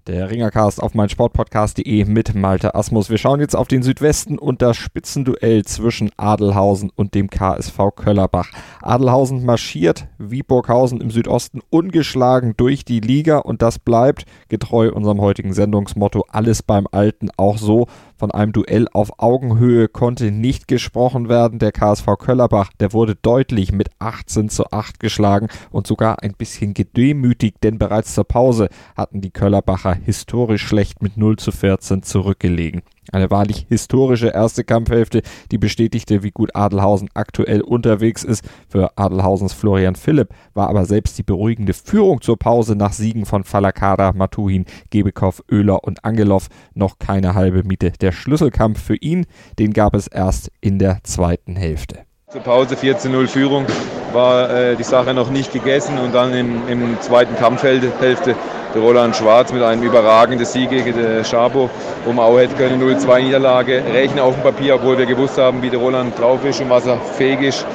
Der 0.08 0.32
Ringercast 0.32 0.82
auf 0.82 0.96
meinsportpodcast.de 0.96 2.06
mit 2.06 2.34
Malte 2.34 2.74
Asmus. 2.74 3.12
Wir 3.12 3.20
schauen 3.20 3.40
jetzt 3.40 3.56
auf 3.56 3.68
den 3.68 3.84
Südwesten 3.84 4.40
und 4.40 4.64
das 4.64 4.76
Spitzenduell 4.76 5.64
zwischen 5.64 6.10
Adelhausen 6.18 6.92
und 6.96 7.14
dem 7.14 7.30
KSV 7.30 7.78
Köllerbach. 7.96 8.50
Adelhausen 8.82 9.46
marschiert 9.46 10.08
wie 10.18 10.42
Burghausen 10.42 11.02
im 11.02 11.12
Südosten 11.12 11.62
ungeschlagen 11.70 12.56
durch 12.58 12.84
die 12.84 13.00
Liga 13.00 13.38
und 13.38 13.62
das 13.62 13.78
bleibt 13.78 14.26
getreu 14.50 14.92
unserem 14.92 15.22
heutigen 15.22 15.54
Sendungsmotto 15.54 16.26
alles 16.30 16.64
beim 16.64 16.88
Alten 16.92 17.30
auch 17.38 17.60
so. 17.60 17.86
Von 18.22 18.30
einem 18.30 18.52
Duell 18.52 18.88
auf 18.94 19.14
Augenhöhe 19.18 19.88
konnte 19.88 20.30
nicht 20.30 20.68
gesprochen 20.68 21.28
werden. 21.28 21.58
Der 21.58 21.72
KSV 21.72 22.06
Köllerbach, 22.20 22.70
der 22.80 22.94
wurde 22.94 23.16
deutlich 23.16 23.72
mit 23.72 23.90
18 23.98 24.48
zu 24.48 24.72
8 24.72 25.00
geschlagen 25.00 25.48
und 25.72 25.88
sogar 25.88 26.22
ein 26.22 26.34
bisschen 26.34 26.76
gedemütigt, 26.76 27.64
denn 27.64 27.80
bereits 27.80 28.14
zur 28.14 28.26
Pause 28.26 28.70
hatten 28.96 29.22
die 29.22 29.32
Köllerbacher 29.32 29.96
historisch 29.96 30.68
schlecht 30.68 31.02
mit 31.02 31.18
0 31.18 31.38
zu 31.38 31.52
14 31.52 32.04
zurückgelegen. 32.04 32.84
Eine 33.12 33.30
wahrlich 33.30 33.66
historische 33.70 34.28
erste 34.28 34.64
Kampfhälfte, 34.64 35.22
die 35.52 35.58
bestätigte, 35.58 36.24
wie 36.24 36.32
gut 36.32 36.56
Adelhausen 36.56 37.10
aktuell 37.14 37.62
unterwegs 37.62 38.24
ist. 38.24 38.44
Für 38.70 38.98
Adelhausens 38.98 39.54
Florian 39.54 39.96
Philipp 39.96 40.30
war 40.54 40.70
aber 40.70 40.86
selbst 40.86 41.18
die 41.18 41.24
beruhigende 41.24 41.74
Führung 41.74 42.22
zur 42.22 42.38
Pause 42.38 42.76
nach 42.76 42.94
Siegen 42.94 43.26
von 43.26 43.44
Falakada, 43.44 44.14
Matuhin, 44.14 44.66
Gebekow, 44.90 45.42
Oehler 45.52 45.84
und 45.84 46.06
Angelov 46.06 46.48
noch 46.74 47.00
keine 47.00 47.36
halbe 47.36 47.64
Miete. 47.64 47.92
Der 48.02 48.12
Schlüsselkampf 48.12 48.82
für 48.82 48.96
ihn, 48.96 49.26
den 49.60 49.74
gab 49.74 49.94
es 49.96 50.08
erst 50.08 50.52
in 50.62 50.80
der 50.80 51.00
zweiten 51.04 51.56
Hälfte. 51.56 52.00
Zur 52.30 52.42
Pause 52.42 52.76
14-0 52.76 53.28
Führung 53.28 53.66
war 54.14 54.50
äh, 54.50 54.76
die 54.78 54.84
Sache 54.84 55.14
noch 55.14 55.30
nicht 55.30 55.52
gegessen 55.52 55.98
und 55.98 56.16
dann 56.16 56.34
im, 56.34 56.68
im 56.70 57.02
zweiten 57.02 57.36
Kampfhälfte 57.36 58.36
der 58.74 58.82
Roland 58.82 59.16
Schwarz 59.16 59.52
mit 59.52 59.62
einem 59.62 59.84
überragenden 59.84 60.46
Sieg 60.46 60.70
gegen 60.70 60.94
den 60.94 61.26
Schabo, 61.26 61.70
man 62.06 62.20
auch 62.20 62.38
hätte 62.38 62.56
können. 62.56 62.82
0-2 62.82 63.22
Niederlage. 63.24 63.84
Rechnen 63.94 64.20
auf 64.20 64.36
dem 64.36 64.44
Papier, 64.44 64.76
obwohl 64.76 64.98
wir 64.98 65.06
gewusst 65.06 65.38
haben, 65.38 65.62
wie 65.62 65.70
der 65.70 65.80
Roland 65.80 66.18
drauf 66.20 66.44
ist 66.46 66.62
und 66.62 66.70
was 66.70 66.86
er 66.86 66.98
fähig 66.98 67.42
ist, 67.42 67.66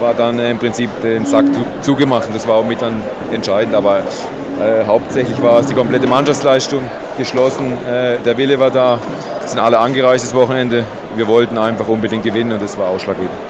war 0.00 0.14
dann 0.14 0.38
äh, 0.38 0.50
im 0.50 0.58
Prinzip 0.58 0.90
den 1.02 1.26
Sack 1.26 1.44
zugemacht. 1.80 2.28
Und 2.28 2.36
das 2.36 2.46
war 2.46 2.56
auch 2.56 2.64
mit 2.64 2.82
dann 2.82 3.02
entscheidend, 3.32 3.74
aber 3.74 3.98
äh, 3.98 4.84
hauptsächlich 4.86 5.40
war 5.42 5.60
es 5.60 5.66
die 5.66 5.74
komplette 5.74 6.06
Mannschaftsleistung 6.06 6.82
geschlossen, 7.18 7.72
äh, 7.86 8.18
der 8.24 8.36
Wille 8.36 8.58
war 8.58 8.70
da, 8.70 8.98
sind 9.46 9.58
alle 9.58 9.78
angereist 9.78 10.24
das 10.24 10.34
Wochenende, 10.34 10.84
wir 11.16 11.26
wollten 11.28 11.58
einfach 11.58 11.88
unbedingt 11.88 12.24
gewinnen 12.24 12.52
und 12.52 12.62
das 12.62 12.76
war 12.78 12.88
ausschlaggebend. 12.88 13.43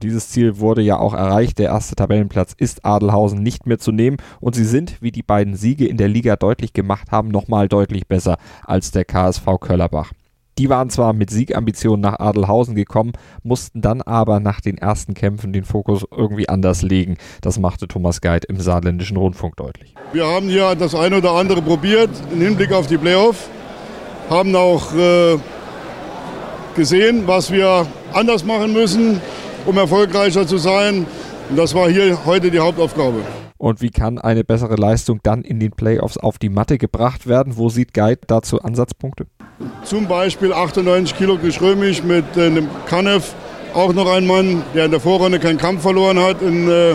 Und 0.00 0.04
dieses 0.04 0.30
Ziel 0.30 0.58
wurde 0.60 0.80
ja 0.80 0.98
auch 0.98 1.12
erreicht. 1.12 1.58
Der 1.58 1.68
erste 1.68 1.94
Tabellenplatz 1.94 2.54
ist 2.56 2.86
Adelhausen 2.86 3.42
nicht 3.42 3.66
mehr 3.66 3.78
zu 3.78 3.92
nehmen. 3.92 4.16
Und 4.40 4.54
sie 4.54 4.64
sind, 4.64 4.96
wie 5.02 5.12
die 5.12 5.22
beiden 5.22 5.56
Siege 5.56 5.86
in 5.86 5.98
der 5.98 6.08
Liga 6.08 6.36
deutlich 6.36 6.72
gemacht 6.72 7.10
haben, 7.10 7.28
nochmal 7.28 7.68
deutlich 7.68 8.06
besser 8.08 8.38
als 8.64 8.92
der 8.92 9.04
KSV 9.04 9.44
Köllerbach. 9.60 10.12
Die 10.56 10.70
waren 10.70 10.88
zwar 10.88 11.12
mit 11.12 11.28
Siegambitionen 11.28 12.00
nach 12.00 12.18
Adelhausen 12.18 12.74
gekommen, 12.74 13.12
mussten 13.42 13.82
dann 13.82 14.00
aber 14.00 14.40
nach 14.40 14.62
den 14.62 14.78
ersten 14.78 15.12
Kämpfen 15.12 15.52
den 15.52 15.64
Fokus 15.64 16.06
irgendwie 16.10 16.48
anders 16.48 16.80
legen. 16.80 17.18
Das 17.42 17.58
machte 17.58 17.86
Thomas 17.86 18.22
Geit 18.22 18.46
im 18.46 18.58
saarländischen 18.58 19.18
Rundfunk 19.18 19.56
deutlich. 19.56 19.94
Wir 20.14 20.26
haben 20.26 20.48
hier 20.48 20.74
das 20.76 20.94
eine 20.94 21.18
oder 21.18 21.32
andere 21.32 21.60
probiert 21.60 22.08
im 22.32 22.40
Hinblick 22.40 22.72
auf 22.72 22.86
die 22.86 22.96
Playoff, 22.96 23.50
haben 24.30 24.56
auch 24.56 24.94
äh, 24.94 25.36
gesehen, 26.74 27.24
was 27.26 27.52
wir 27.52 27.86
anders 28.14 28.46
machen 28.46 28.72
müssen, 28.72 29.20
um 29.66 29.76
erfolgreicher 29.76 30.46
zu 30.46 30.58
sein. 30.58 31.06
Und 31.48 31.56
das 31.56 31.74
war 31.74 31.88
hier 31.88 32.24
heute 32.24 32.50
die 32.50 32.60
Hauptaufgabe. 32.60 33.22
Und 33.60 33.82
wie 33.82 33.90
kann 33.90 34.18
eine 34.18 34.42
bessere 34.42 34.76
Leistung 34.76 35.20
dann 35.22 35.42
in 35.42 35.60
den 35.60 35.72
Playoffs 35.72 36.16
auf 36.16 36.38
die 36.38 36.48
Matte 36.48 36.78
gebracht 36.78 37.26
werden? 37.26 37.58
Wo 37.58 37.68
sieht 37.68 37.92
Guide 37.92 38.20
dazu 38.26 38.58
Ansatzpunkte? 38.62 39.26
Zum 39.84 40.08
Beispiel 40.08 40.54
98 40.54 41.16
Kilo 41.18 41.36
Geschrömisch 41.36 42.02
mit 42.02 42.24
äh, 42.38 42.46
einem 42.46 42.68
Kanev. 42.86 43.34
Auch 43.74 43.92
noch 43.92 44.10
ein 44.10 44.26
Mann, 44.26 44.62
der 44.74 44.86
in 44.86 44.90
der 44.90 45.00
Vorrunde 45.00 45.38
keinen 45.38 45.58
Kampf 45.58 45.82
verloren 45.82 46.18
hat 46.18 46.40
in, 46.40 46.70
äh, 46.70 46.92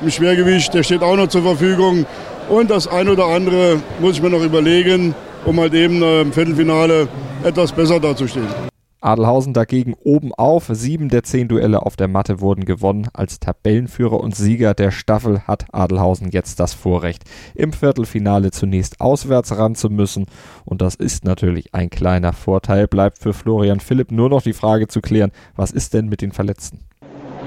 im 0.00 0.10
Schwergewicht. 0.10 0.74
Der 0.74 0.82
steht 0.82 1.02
auch 1.02 1.16
noch 1.16 1.28
zur 1.28 1.42
Verfügung. 1.42 2.04
Und 2.48 2.70
das 2.70 2.88
eine 2.88 3.12
oder 3.12 3.26
andere 3.26 3.80
muss 4.00 4.14
ich 4.14 4.22
mir 4.22 4.30
noch 4.30 4.42
überlegen, 4.42 5.14
um 5.44 5.60
halt 5.60 5.74
eben 5.74 6.02
äh, 6.02 6.22
im 6.22 6.32
Viertelfinale 6.32 7.06
etwas 7.44 7.70
besser 7.70 8.00
dazustehen. 8.00 8.67
Adelhausen 9.00 9.54
dagegen 9.54 9.94
oben 9.94 10.34
auf. 10.34 10.68
Sieben 10.70 11.08
der 11.08 11.22
zehn 11.22 11.48
Duelle 11.48 11.84
auf 11.84 11.96
der 11.96 12.08
Matte 12.08 12.40
wurden 12.40 12.64
gewonnen. 12.64 13.08
Als 13.12 13.40
Tabellenführer 13.40 14.20
und 14.20 14.34
Sieger 14.34 14.74
der 14.74 14.90
Staffel 14.90 15.40
hat 15.46 15.66
Adelhausen 15.72 16.30
jetzt 16.30 16.60
das 16.60 16.74
Vorrecht, 16.74 17.24
im 17.54 17.72
Viertelfinale 17.72 18.50
zunächst 18.50 19.00
auswärts 19.00 19.56
ran 19.56 19.74
zu 19.74 19.90
müssen. 19.90 20.26
Und 20.64 20.82
das 20.82 20.94
ist 20.94 21.24
natürlich 21.24 21.74
ein 21.74 21.90
kleiner 21.90 22.32
Vorteil. 22.32 22.88
Bleibt 22.88 23.18
für 23.18 23.32
Florian 23.32 23.80
Philipp 23.80 24.10
nur 24.10 24.28
noch 24.28 24.42
die 24.42 24.52
Frage 24.52 24.88
zu 24.88 25.00
klären, 25.00 25.32
was 25.56 25.70
ist 25.70 25.94
denn 25.94 26.08
mit 26.08 26.22
den 26.22 26.32
Verletzten? 26.32 26.80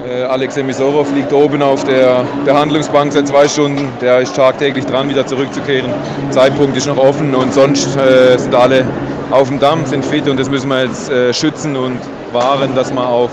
Äh, 0.08 0.24
Alex 0.24 0.58
Emisorov 0.58 1.14
liegt 1.14 1.32
oben 1.32 1.62
auf 1.62 1.84
der 1.84 2.26
Behandlungsbank 2.44 3.14
seit 3.14 3.28
zwei 3.28 3.48
Stunden. 3.48 3.88
Der 4.02 4.20
ist 4.20 4.36
tagtäglich 4.36 4.86
dran, 4.86 5.10
wieder 5.10 5.28
zurückzukehren. 5.28 5.92
Zeitpunkt 6.32 6.76
ist 6.76 6.88
noch 6.88 6.98
offen 6.98 7.36
und 7.36 7.54
sonst 7.54 7.96
äh, 7.98 8.38
sind 8.38 8.56
alle 8.56 8.86
auf 9.30 9.50
dem 9.50 9.60
Damm, 9.60 9.86
sind 9.86 10.04
fit 10.04 10.28
und 10.28 10.40
das 10.40 10.50
müssen 10.50 10.70
wir 10.70 10.86
jetzt 10.86 11.10
äh, 11.12 11.34
schützen 11.34 11.76
und 11.76 12.00
wahren, 12.32 12.74
dass 12.76 12.92
wir 12.92 13.08
auch 13.08 13.30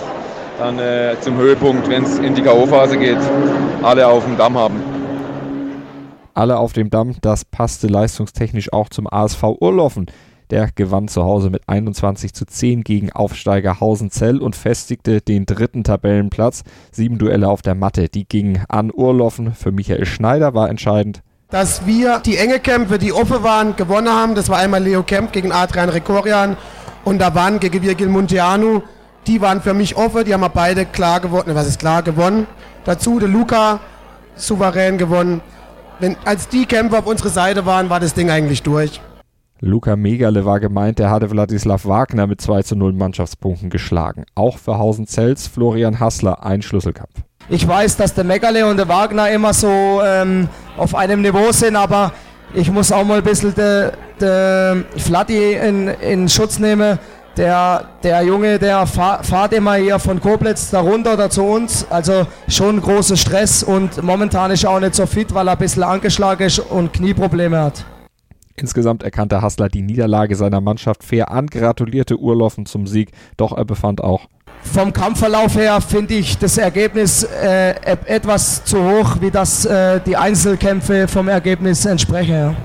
dann 0.58 0.78
äh, 0.78 1.16
zum 1.20 1.38
Höhepunkt, 1.38 1.88
wenn 1.88 2.02
es 2.02 2.18
in 2.18 2.34
die 2.34 2.42
K.O.-Phase 2.42 2.98
geht, 2.98 3.18
alle 3.82 4.06
auf 4.06 4.24
dem 4.24 4.36
Damm 4.36 4.58
haben. 4.58 4.82
Alle 6.34 6.58
auf 6.58 6.72
dem 6.72 6.90
Damm, 6.90 7.16
das 7.22 7.44
passte 7.44 7.86
leistungstechnisch 7.86 8.72
auch 8.72 8.90
zum 8.90 9.06
ASV 9.10 9.42
Urlaufen. 9.60 10.06
Der 10.50 10.70
gewann 10.74 11.08
zu 11.08 11.24
Hause 11.24 11.50
mit 11.50 11.68
21 11.68 12.32
zu 12.32 12.46
10 12.46 12.82
gegen 12.82 13.12
Aufsteiger 13.12 13.80
Hausenzell 13.80 14.38
und 14.38 14.56
festigte 14.56 15.20
den 15.20 15.44
dritten 15.44 15.84
Tabellenplatz. 15.84 16.62
Sieben 16.90 17.18
Duelle 17.18 17.48
auf 17.48 17.60
der 17.60 17.74
Matte, 17.74 18.08
die 18.08 18.26
gingen 18.26 18.64
an 18.68 18.90
Urloffen. 18.92 19.54
Für 19.54 19.72
Michael 19.72 20.06
Schneider 20.06 20.54
war 20.54 20.70
entscheidend. 20.70 21.22
Dass 21.50 21.86
wir 21.86 22.20
die 22.20 22.36
enge 22.36 22.60
Kämpfe, 22.60 22.98
die 22.98 23.12
offen 23.12 23.42
waren, 23.42 23.76
gewonnen 23.76 24.08
haben. 24.08 24.34
Das 24.34 24.48
war 24.48 24.58
einmal 24.58 24.82
Leo 24.82 25.02
Kemp 25.02 25.32
gegen 25.32 25.52
Adrian 25.52 25.90
Rekorian 25.90 26.56
und 27.04 27.18
da 27.18 27.34
waren 27.34 27.60
gegen 27.60 27.82
Virgil 27.82 28.08
Munteanu. 28.08 28.82
Die 29.26 29.40
waren 29.42 29.60
für 29.60 29.74
mich 29.74 29.96
offen, 29.96 30.24
die 30.24 30.32
haben 30.32 30.40
wir 30.40 30.48
beide 30.48 30.86
klar 30.86 31.20
gewonnen. 31.20 31.54
Was 31.54 31.66
ist 31.66 31.78
klar 31.78 32.02
gewonnen? 32.02 32.46
Dazu 32.84 33.18
der 33.18 33.28
Luca 33.28 33.80
souverän 34.34 34.96
gewonnen. 34.96 35.42
Wenn, 36.00 36.16
als 36.24 36.48
die 36.48 36.64
Kämpfer 36.64 37.00
auf 37.00 37.06
unserer 37.06 37.30
Seite 37.30 37.66
waren, 37.66 37.90
war 37.90 38.00
das 38.00 38.14
Ding 38.14 38.30
eigentlich 38.30 38.62
durch. 38.62 39.00
Luca 39.60 39.96
Megale 39.96 40.44
war 40.44 40.60
gemeint, 40.60 41.00
der 41.00 41.10
hatte 41.10 41.30
Wladislav 41.30 41.84
Wagner 41.84 42.26
mit 42.26 42.40
2 42.40 42.62
zu 42.62 42.76
0 42.76 42.92
Mannschaftspunkten 42.92 43.70
geschlagen. 43.70 44.24
Auch 44.36 44.56
für 44.58 44.78
Hausenzels 44.78 45.48
Florian 45.48 45.98
Hassler 45.98 46.44
ein 46.44 46.62
Schlüsselkampf. 46.62 47.10
Ich 47.48 47.66
weiß, 47.66 47.96
dass 47.96 48.14
der 48.14 48.24
Megale 48.24 48.66
und 48.66 48.76
der 48.76 48.88
Wagner 48.88 49.30
immer 49.30 49.52
so 49.52 50.00
ähm, 50.04 50.48
auf 50.76 50.94
einem 50.94 51.22
Niveau 51.22 51.50
sind, 51.50 51.76
aber 51.76 52.12
ich 52.54 52.70
muss 52.70 52.92
auch 52.92 53.04
mal 53.04 53.18
ein 53.18 53.24
bisschen 53.24 53.54
den 53.54 53.90
de 54.20 54.84
Flatti 54.96 55.54
in, 55.54 55.88
in 55.88 56.28
Schutz 56.28 56.58
nehmen. 56.58 56.98
Der, 57.36 57.84
der 58.02 58.22
Junge, 58.22 58.58
der 58.58 58.84
fahrt 58.86 59.52
immer 59.52 59.74
hier 59.74 59.98
von 60.00 60.20
Koblenz 60.20 60.70
da 60.70 60.80
runter 60.80 61.14
oder 61.14 61.30
zu 61.30 61.44
uns. 61.44 61.86
Also 61.88 62.26
schon 62.48 62.80
großer 62.80 63.16
Stress 63.16 63.62
und 63.62 64.02
momentan 64.02 64.50
ist 64.50 64.64
er 64.64 64.70
auch 64.70 64.80
nicht 64.80 64.96
so 64.96 65.06
fit, 65.06 65.32
weil 65.32 65.48
er 65.48 65.52
ein 65.52 65.58
bisschen 65.58 65.84
angeschlagen 65.84 66.44
ist 66.44 66.58
und 66.58 66.92
Knieprobleme 66.92 67.60
hat. 67.60 67.84
Insgesamt 68.60 69.02
erkannte 69.02 69.42
Hassler 69.42 69.68
die 69.68 69.82
Niederlage 69.82 70.34
seiner 70.34 70.60
Mannschaft 70.60 71.04
fair 71.04 71.30
an, 71.30 71.46
gratulierte 71.46 72.18
Urloffen 72.18 72.66
zum 72.66 72.86
Sieg, 72.86 73.10
doch 73.36 73.56
er 73.56 73.64
befand 73.64 74.02
auch. 74.02 74.28
Vom 74.62 74.92
Kampfverlauf 74.92 75.56
her 75.56 75.80
finde 75.80 76.14
ich 76.14 76.36
das 76.38 76.58
Ergebnis 76.58 77.22
äh, 77.22 77.74
etwas 78.06 78.64
zu 78.64 78.82
hoch, 78.82 79.20
wie 79.20 79.30
das 79.30 79.64
äh, 79.64 80.00
die 80.04 80.16
Einzelkämpfe 80.16 81.06
vom 81.08 81.28
Ergebnis 81.28 81.86
entsprechen. 81.86 82.34
Ja. 82.34 82.56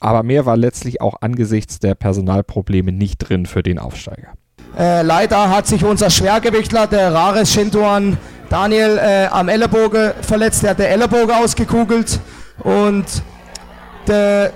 Aber 0.00 0.22
mehr 0.22 0.46
war 0.46 0.56
letztlich 0.56 1.00
auch 1.00 1.16
angesichts 1.20 1.80
der 1.80 1.94
Personalprobleme 1.94 2.92
nicht 2.92 3.18
drin 3.18 3.46
für 3.46 3.62
den 3.62 3.78
Aufsteiger. 3.78 4.34
Äh, 4.78 5.02
leider 5.02 5.50
hat 5.50 5.66
sich 5.66 5.84
unser 5.84 6.10
Schwergewichtler, 6.10 6.86
der 6.86 7.12
Rares 7.12 7.52
Shintuan 7.52 8.18
Daniel, 8.48 8.98
äh, 8.98 9.26
am 9.26 9.48
Ellenbogen 9.48 10.12
verletzt. 10.20 10.62
Der 10.62 10.70
hat 10.70 10.78
den 10.78 10.86
Ellenbogen 10.86 11.32
ausgekugelt 11.32 12.20
und 12.62 13.04
der 14.06 14.52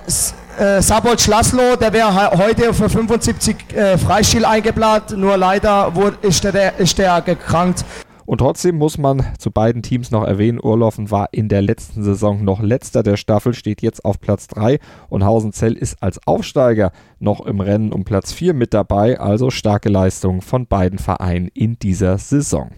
äh, 0.59 0.81
Sabot 0.81 1.19
Schlaslo, 1.19 1.75
der 1.75 1.93
wäre 1.93 2.31
heute 2.31 2.73
für 2.73 2.89
75 2.89 3.55
äh, 3.75 3.97
Freistil 3.97 4.45
eingeplant, 4.45 5.17
nur 5.17 5.37
leider 5.37 5.95
wurde, 5.95 6.17
ist, 6.21 6.43
der, 6.43 6.77
ist 6.77 6.97
der 6.97 7.21
gekrankt. 7.21 7.85
Und 8.25 8.37
trotzdem 8.37 8.77
muss 8.77 8.97
man 8.97 9.25
zu 9.37 9.51
beiden 9.51 9.83
Teams 9.83 10.11
noch 10.11 10.23
erwähnen, 10.23 10.59
Urlaufen 10.61 11.11
war 11.11 11.29
in 11.31 11.49
der 11.49 11.61
letzten 11.61 12.03
Saison 12.03 12.43
noch 12.43 12.61
letzter 12.61 13.03
der 13.03 13.17
Staffel, 13.17 13.53
steht 13.53 13.81
jetzt 13.81 14.05
auf 14.05 14.19
Platz 14.21 14.47
3 14.47 14.79
und 15.09 15.25
Hausenzell 15.25 15.73
ist 15.73 16.01
als 16.01 16.25
Aufsteiger 16.25 16.91
noch 17.19 17.45
im 17.45 17.59
Rennen 17.59 17.91
um 17.91 18.05
Platz 18.05 18.31
4 18.31 18.53
mit 18.53 18.73
dabei, 18.73 19.19
also 19.19 19.49
starke 19.49 19.89
Leistung 19.89 20.41
von 20.41 20.67
beiden 20.67 20.99
Vereinen 20.99 21.49
in 21.53 21.77
dieser 21.79 22.17
Saison. 22.17 22.71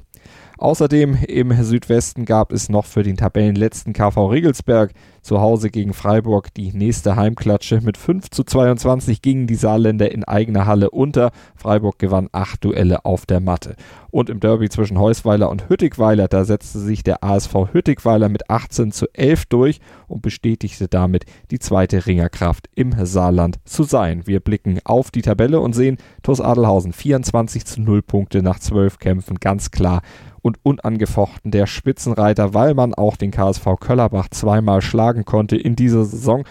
Außerdem 0.57 1.15
im 1.27 1.63
Südwesten 1.63 2.25
gab 2.25 2.51
es 2.51 2.69
noch 2.69 2.85
für 2.85 3.03
den 3.03 3.17
Tabellenletzten 3.17 3.93
KV 3.93 4.27
Regelsberg 4.27 4.93
zu 5.25 5.41
Hause 5.41 5.71
gegen 5.71 5.93
Freiburg 5.93 6.53
die 6.53 6.71
nächste 6.71 7.15
Heimklatsche. 7.15 7.81
Mit 7.81 7.97
5 7.97 8.29
zu 8.29 8.43
22 8.43 9.23
gingen 9.23 9.47
die 9.47 9.55
Saarländer 9.55 10.11
in 10.11 10.23
eigener 10.23 10.67
Halle 10.67 10.91
unter. 10.91 11.31
Freiburg 11.55 11.97
gewann 11.97 12.29
acht 12.31 12.63
Duelle 12.63 13.05
auf 13.05 13.25
der 13.25 13.39
Matte. 13.39 13.75
Und 14.11 14.29
im 14.29 14.39
Derby 14.39 14.69
zwischen 14.69 14.99
Heusweiler 14.99 15.49
und 15.49 15.67
Hüttigweiler, 15.67 16.27
da 16.27 16.45
setzte 16.45 16.79
sich 16.79 17.03
der 17.03 17.23
ASV 17.23 17.73
Hüttigweiler 17.73 18.29
mit 18.29 18.49
18 18.51 18.91
zu 18.91 19.07
11 19.13 19.47
durch 19.47 19.79
und 20.07 20.21
bestätigte 20.21 20.87
damit 20.87 21.25
die 21.49 21.59
zweite 21.59 22.05
Ringerkraft 22.05 22.69
im 22.75 22.93
Saarland 23.03 23.57
zu 23.65 23.83
sein. 23.83 24.27
Wir 24.27 24.39
blicken 24.39 24.79
auf 24.85 25.09
die 25.09 25.23
Tabelle 25.23 25.59
und 25.59 25.73
sehen 25.73 25.97
TuS 26.21 26.39
Adelhausen 26.39 26.93
24 26.93 27.65
zu 27.65 27.81
0 27.81 28.03
Punkte 28.03 28.43
nach 28.43 28.59
12 28.59 28.99
Kämpfen, 28.99 29.39
ganz 29.39 29.71
klar 29.71 30.01
und 30.45 30.59
unangefochten 30.61 31.49
der 31.49 31.65
Spitzenreiter, 31.65 32.53
weil 32.53 32.75
man 32.75 32.93
auch 32.93 33.17
den 33.17 33.31
KSV 33.31 33.65
Köllerbach 33.79 34.29
zweimal 34.29 34.83
schlagen 34.83 35.14
konnte 35.23 35.55
in 35.55 35.75
dieser 35.75 36.03
Saison. 36.03 36.43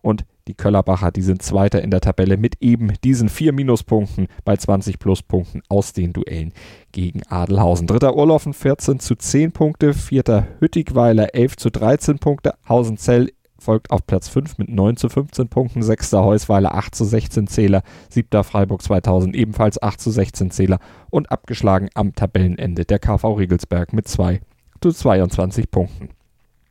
Und 0.00 0.24
die 0.48 0.54
Köllerbacher, 0.54 1.10
die 1.10 1.22
sind 1.22 1.42
Zweiter 1.42 1.82
in 1.82 1.90
der 1.90 2.00
Tabelle 2.00 2.36
mit 2.36 2.62
eben 2.62 2.92
diesen 3.02 3.28
vier 3.28 3.52
Minuspunkten 3.52 4.28
bei 4.44 4.56
20 4.56 5.00
Pluspunkten 5.00 5.62
aus 5.68 5.92
den 5.92 6.12
Duellen 6.12 6.52
gegen 6.92 7.24
Adelhausen. 7.26 7.88
Dritter 7.88 8.16
Urlaufen 8.16 8.52
14 8.52 9.00
zu 9.00 9.16
10 9.16 9.50
Punkte, 9.50 9.92
vierter 9.92 10.46
Hüttigweiler 10.60 11.34
11 11.34 11.56
zu 11.56 11.70
13 11.70 12.18
Punkte, 12.20 12.54
Hausenzell 12.68 13.32
folgt 13.58 13.90
auf 13.90 14.06
Platz 14.06 14.28
5 14.28 14.58
mit 14.58 14.68
9 14.68 14.96
zu 14.96 15.08
15 15.08 15.48
Punkten, 15.48 15.82
sechster 15.82 16.22
Heusweiler 16.22 16.74
8 16.74 16.94
zu 16.94 17.04
16 17.04 17.48
Zähler, 17.48 17.82
siebter 18.08 18.44
Freiburg 18.44 18.82
2000 18.82 19.34
ebenfalls 19.34 19.82
8 19.82 20.00
zu 20.00 20.12
16 20.12 20.52
Zähler 20.52 20.78
und 21.10 21.32
abgeschlagen 21.32 21.88
am 21.94 22.14
Tabellenende 22.14 22.84
der 22.84 23.00
KV 23.00 23.32
Riegelsberg 23.32 23.92
mit 23.92 24.06
2 24.06 24.40
zu 24.80 24.92
22 24.92 25.70
Punkten. 25.70 26.10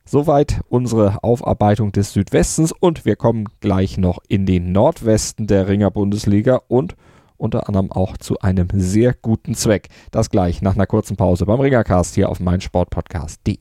Soweit 0.08 0.60
unsere 0.68 1.24
Aufarbeitung 1.24 1.90
des 1.90 2.12
Südwestens 2.12 2.70
und 2.72 3.04
wir 3.04 3.16
kommen 3.16 3.48
gleich 3.58 3.98
noch 3.98 4.20
in 4.28 4.46
den 4.46 4.70
Nordwesten 4.70 5.48
der 5.48 5.66
Ringer 5.66 5.90
Bundesliga 5.90 6.60
und 6.68 6.94
unter 7.36 7.68
anderem 7.68 7.90
auch 7.90 8.16
zu 8.16 8.38
einem 8.38 8.68
sehr 8.72 9.14
guten 9.14 9.54
Zweck. 9.54 9.88
Das 10.12 10.30
gleich 10.30 10.62
nach 10.62 10.76
einer 10.76 10.86
kurzen 10.86 11.16
Pause 11.16 11.44
beim 11.44 11.60
Ringercast 11.60 12.14
hier 12.14 12.28
auf 12.28 12.38
meinsportpodcast.de. 12.38 13.58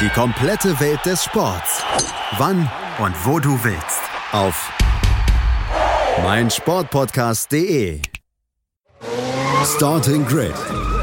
Die 0.00 0.08
komplette 0.14 0.78
Welt 0.78 1.00
des 1.04 1.24
Sports. 1.24 1.82
Wann 2.38 2.70
und 2.98 3.26
wo 3.26 3.40
du 3.40 3.58
willst. 3.64 4.00
Auf 4.30 4.70
meinsportpodcast.de. 6.22 8.00
Starting 9.64 10.24
Grid. 10.26 10.54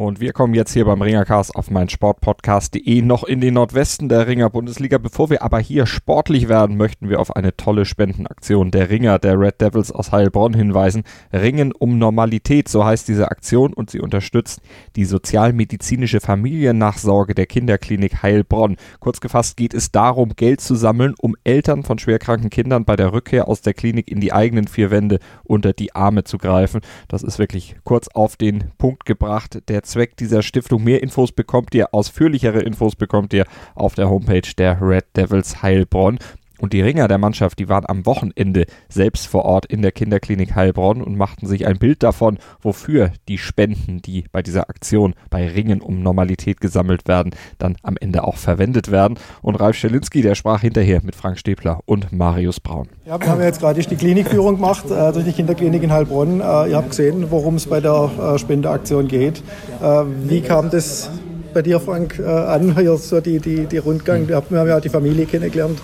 Und 0.00 0.18
wir 0.18 0.32
kommen 0.32 0.54
jetzt 0.54 0.72
hier 0.72 0.86
beim 0.86 1.02
Ringercast 1.02 1.54
auf 1.54 1.70
mein 1.70 1.90
Sportpodcast.de 1.90 3.02
noch 3.02 3.22
in 3.22 3.42
den 3.42 3.52
Nordwesten 3.52 4.08
der 4.08 4.26
Ringer 4.26 4.48
Bundesliga. 4.48 4.96
Bevor 4.96 5.28
wir 5.28 5.42
aber 5.42 5.58
hier 5.58 5.84
sportlich 5.84 6.48
werden, 6.48 6.78
möchten 6.78 7.10
wir 7.10 7.20
auf 7.20 7.36
eine 7.36 7.54
tolle 7.54 7.84
Spendenaktion 7.84 8.70
der 8.70 8.88
Ringer 8.88 9.18
der 9.18 9.38
Red 9.38 9.60
Devils 9.60 9.92
aus 9.92 10.10
Heilbronn 10.10 10.54
hinweisen. 10.54 11.02
Ringen 11.34 11.72
um 11.72 11.98
Normalität, 11.98 12.66
so 12.70 12.82
heißt 12.82 13.08
diese 13.08 13.30
Aktion 13.30 13.74
und 13.74 13.90
sie 13.90 14.00
unterstützt 14.00 14.62
die 14.96 15.04
sozialmedizinische 15.04 16.20
Familiennachsorge 16.20 17.34
der 17.34 17.44
Kinderklinik 17.44 18.22
Heilbronn. 18.22 18.76
Kurz 19.00 19.20
gefasst 19.20 19.58
geht 19.58 19.74
es 19.74 19.92
darum, 19.92 20.30
Geld 20.34 20.62
zu 20.62 20.76
sammeln, 20.76 21.14
um 21.20 21.36
Eltern 21.44 21.82
von 21.82 21.98
schwerkranken 21.98 22.48
Kindern 22.48 22.86
bei 22.86 22.96
der 22.96 23.12
Rückkehr 23.12 23.48
aus 23.48 23.60
der 23.60 23.74
Klinik 23.74 24.10
in 24.10 24.20
die 24.20 24.32
eigenen 24.32 24.66
vier 24.66 24.90
Wände 24.90 25.18
unter 25.44 25.74
die 25.74 25.94
Arme 25.94 26.24
zu 26.24 26.38
greifen. 26.38 26.80
Das 27.08 27.22
ist 27.22 27.38
wirklich 27.38 27.76
kurz 27.84 28.08
auf 28.08 28.36
den 28.36 28.70
Punkt 28.78 29.04
gebracht. 29.04 29.58
Der 29.68 29.89
Zweck 29.90 30.16
dieser 30.16 30.42
Stiftung. 30.42 30.84
Mehr 30.84 31.02
Infos 31.02 31.32
bekommt 31.32 31.74
ihr, 31.74 31.92
ausführlichere 31.92 32.60
Infos 32.60 32.94
bekommt 32.94 33.32
ihr 33.32 33.44
auf 33.74 33.94
der 33.94 34.08
Homepage 34.08 34.48
der 34.56 34.80
Red 34.80 35.04
Devils 35.16 35.62
Heilbronn. 35.62 36.18
Und 36.60 36.72
die 36.72 36.82
Ringer 36.82 37.08
der 37.08 37.18
Mannschaft, 37.18 37.58
die 37.58 37.68
waren 37.68 37.86
am 37.86 38.06
Wochenende 38.06 38.66
selbst 38.88 39.26
vor 39.26 39.44
Ort 39.44 39.66
in 39.66 39.82
der 39.82 39.92
Kinderklinik 39.92 40.54
Heilbronn 40.54 41.02
und 41.02 41.16
machten 41.16 41.46
sich 41.46 41.66
ein 41.66 41.78
Bild 41.78 42.02
davon, 42.02 42.38
wofür 42.60 43.12
die 43.28 43.38
Spenden, 43.38 44.02
die 44.02 44.24
bei 44.30 44.42
dieser 44.42 44.68
Aktion 44.68 45.14
bei 45.30 45.48
Ringen 45.48 45.80
um 45.80 46.02
Normalität 46.02 46.60
gesammelt 46.60 47.08
werden, 47.08 47.32
dann 47.58 47.76
am 47.82 47.96
Ende 47.98 48.24
auch 48.24 48.36
verwendet 48.36 48.90
werden. 48.90 49.18
Und 49.42 49.56
Ralf 49.56 49.76
Schelinski, 49.76 50.22
der 50.22 50.34
sprach 50.34 50.60
hinterher 50.60 51.00
mit 51.02 51.16
Frank 51.16 51.38
Stäbler 51.38 51.80
und 51.86 52.12
Marius 52.12 52.60
Braun. 52.60 52.88
Ja, 53.06 53.20
wir 53.20 53.28
haben 53.28 53.42
jetzt 53.42 53.60
gerade 53.60 53.80
die 53.80 53.96
Klinikführung 53.96 54.56
gemacht 54.56 54.84
äh, 54.90 55.12
durch 55.12 55.24
die 55.24 55.32
Kinderklinik 55.32 55.82
in 55.82 55.92
Heilbronn. 55.92 56.40
Äh, 56.40 56.70
ihr 56.70 56.76
habt 56.76 56.90
gesehen, 56.90 57.30
worum 57.30 57.54
es 57.54 57.66
bei 57.66 57.80
der 57.80 58.10
äh, 58.20 58.38
Spendeaktion 58.38 59.08
geht. 59.08 59.42
Äh, 59.82 60.04
wie 60.24 60.42
kam 60.42 60.70
das 60.70 61.10
bei 61.52 61.62
dir, 61.62 61.80
Frank, 61.80 62.18
äh, 62.18 62.24
an, 62.24 62.76
hier 62.78 62.96
so 62.96 63.20
die, 63.20 63.38
die, 63.38 63.66
die 63.66 63.78
Rundgang? 63.78 64.28
Wir 64.28 64.36
haben 64.36 64.68
ja 64.68 64.80
die 64.80 64.88
Familie 64.88 65.26
kennengelernt. 65.26 65.78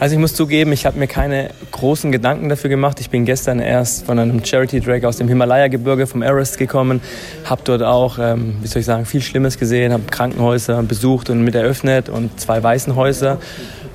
Also 0.00 0.14
ich 0.14 0.20
muss 0.20 0.32
zugeben, 0.32 0.72
ich 0.72 0.86
habe 0.86 0.98
mir 0.98 1.06
keine 1.06 1.50
großen 1.72 2.10
Gedanken 2.10 2.48
dafür 2.48 2.70
gemacht. 2.70 3.00
Ich 3.00 3.10
bin 3.10 3.26
gestern 3.26 3.60
erst 3.60 4.06
von 4.06 4.18
einem 4.18 4.42
Charity-Track 4.42 5.04
aus 5.04 5.18
dem 5.18 5.28
Himalaya-Gebirge 5.28 6.06
vom 6.06 6.22
Everest 6.22 6.56
gekommen, 6.56 7.02
habe 7.44 7.60
dort 7.64 7.82
auch, 7.82 8.18
ähm, 8.18 8.54
wie 8.62 8.66
soll 8.66 8.80
ich 8.80 8.86
sagen, 8.86 9.04
viel 9.04 9.20
Schlimmes 9.20 9.58
gesehen, 9.58 9.92
habe 9.92 10.04
Krankenhäuser 10.10 10.82
besucht 10.82 11.28
und 11.28 11.44
mit 11.44 11.54
eröffnet 11.54 12.08
und 12.08 12.40
zwei 12.40 12.62
Waisenhäuser. 12.62 13.38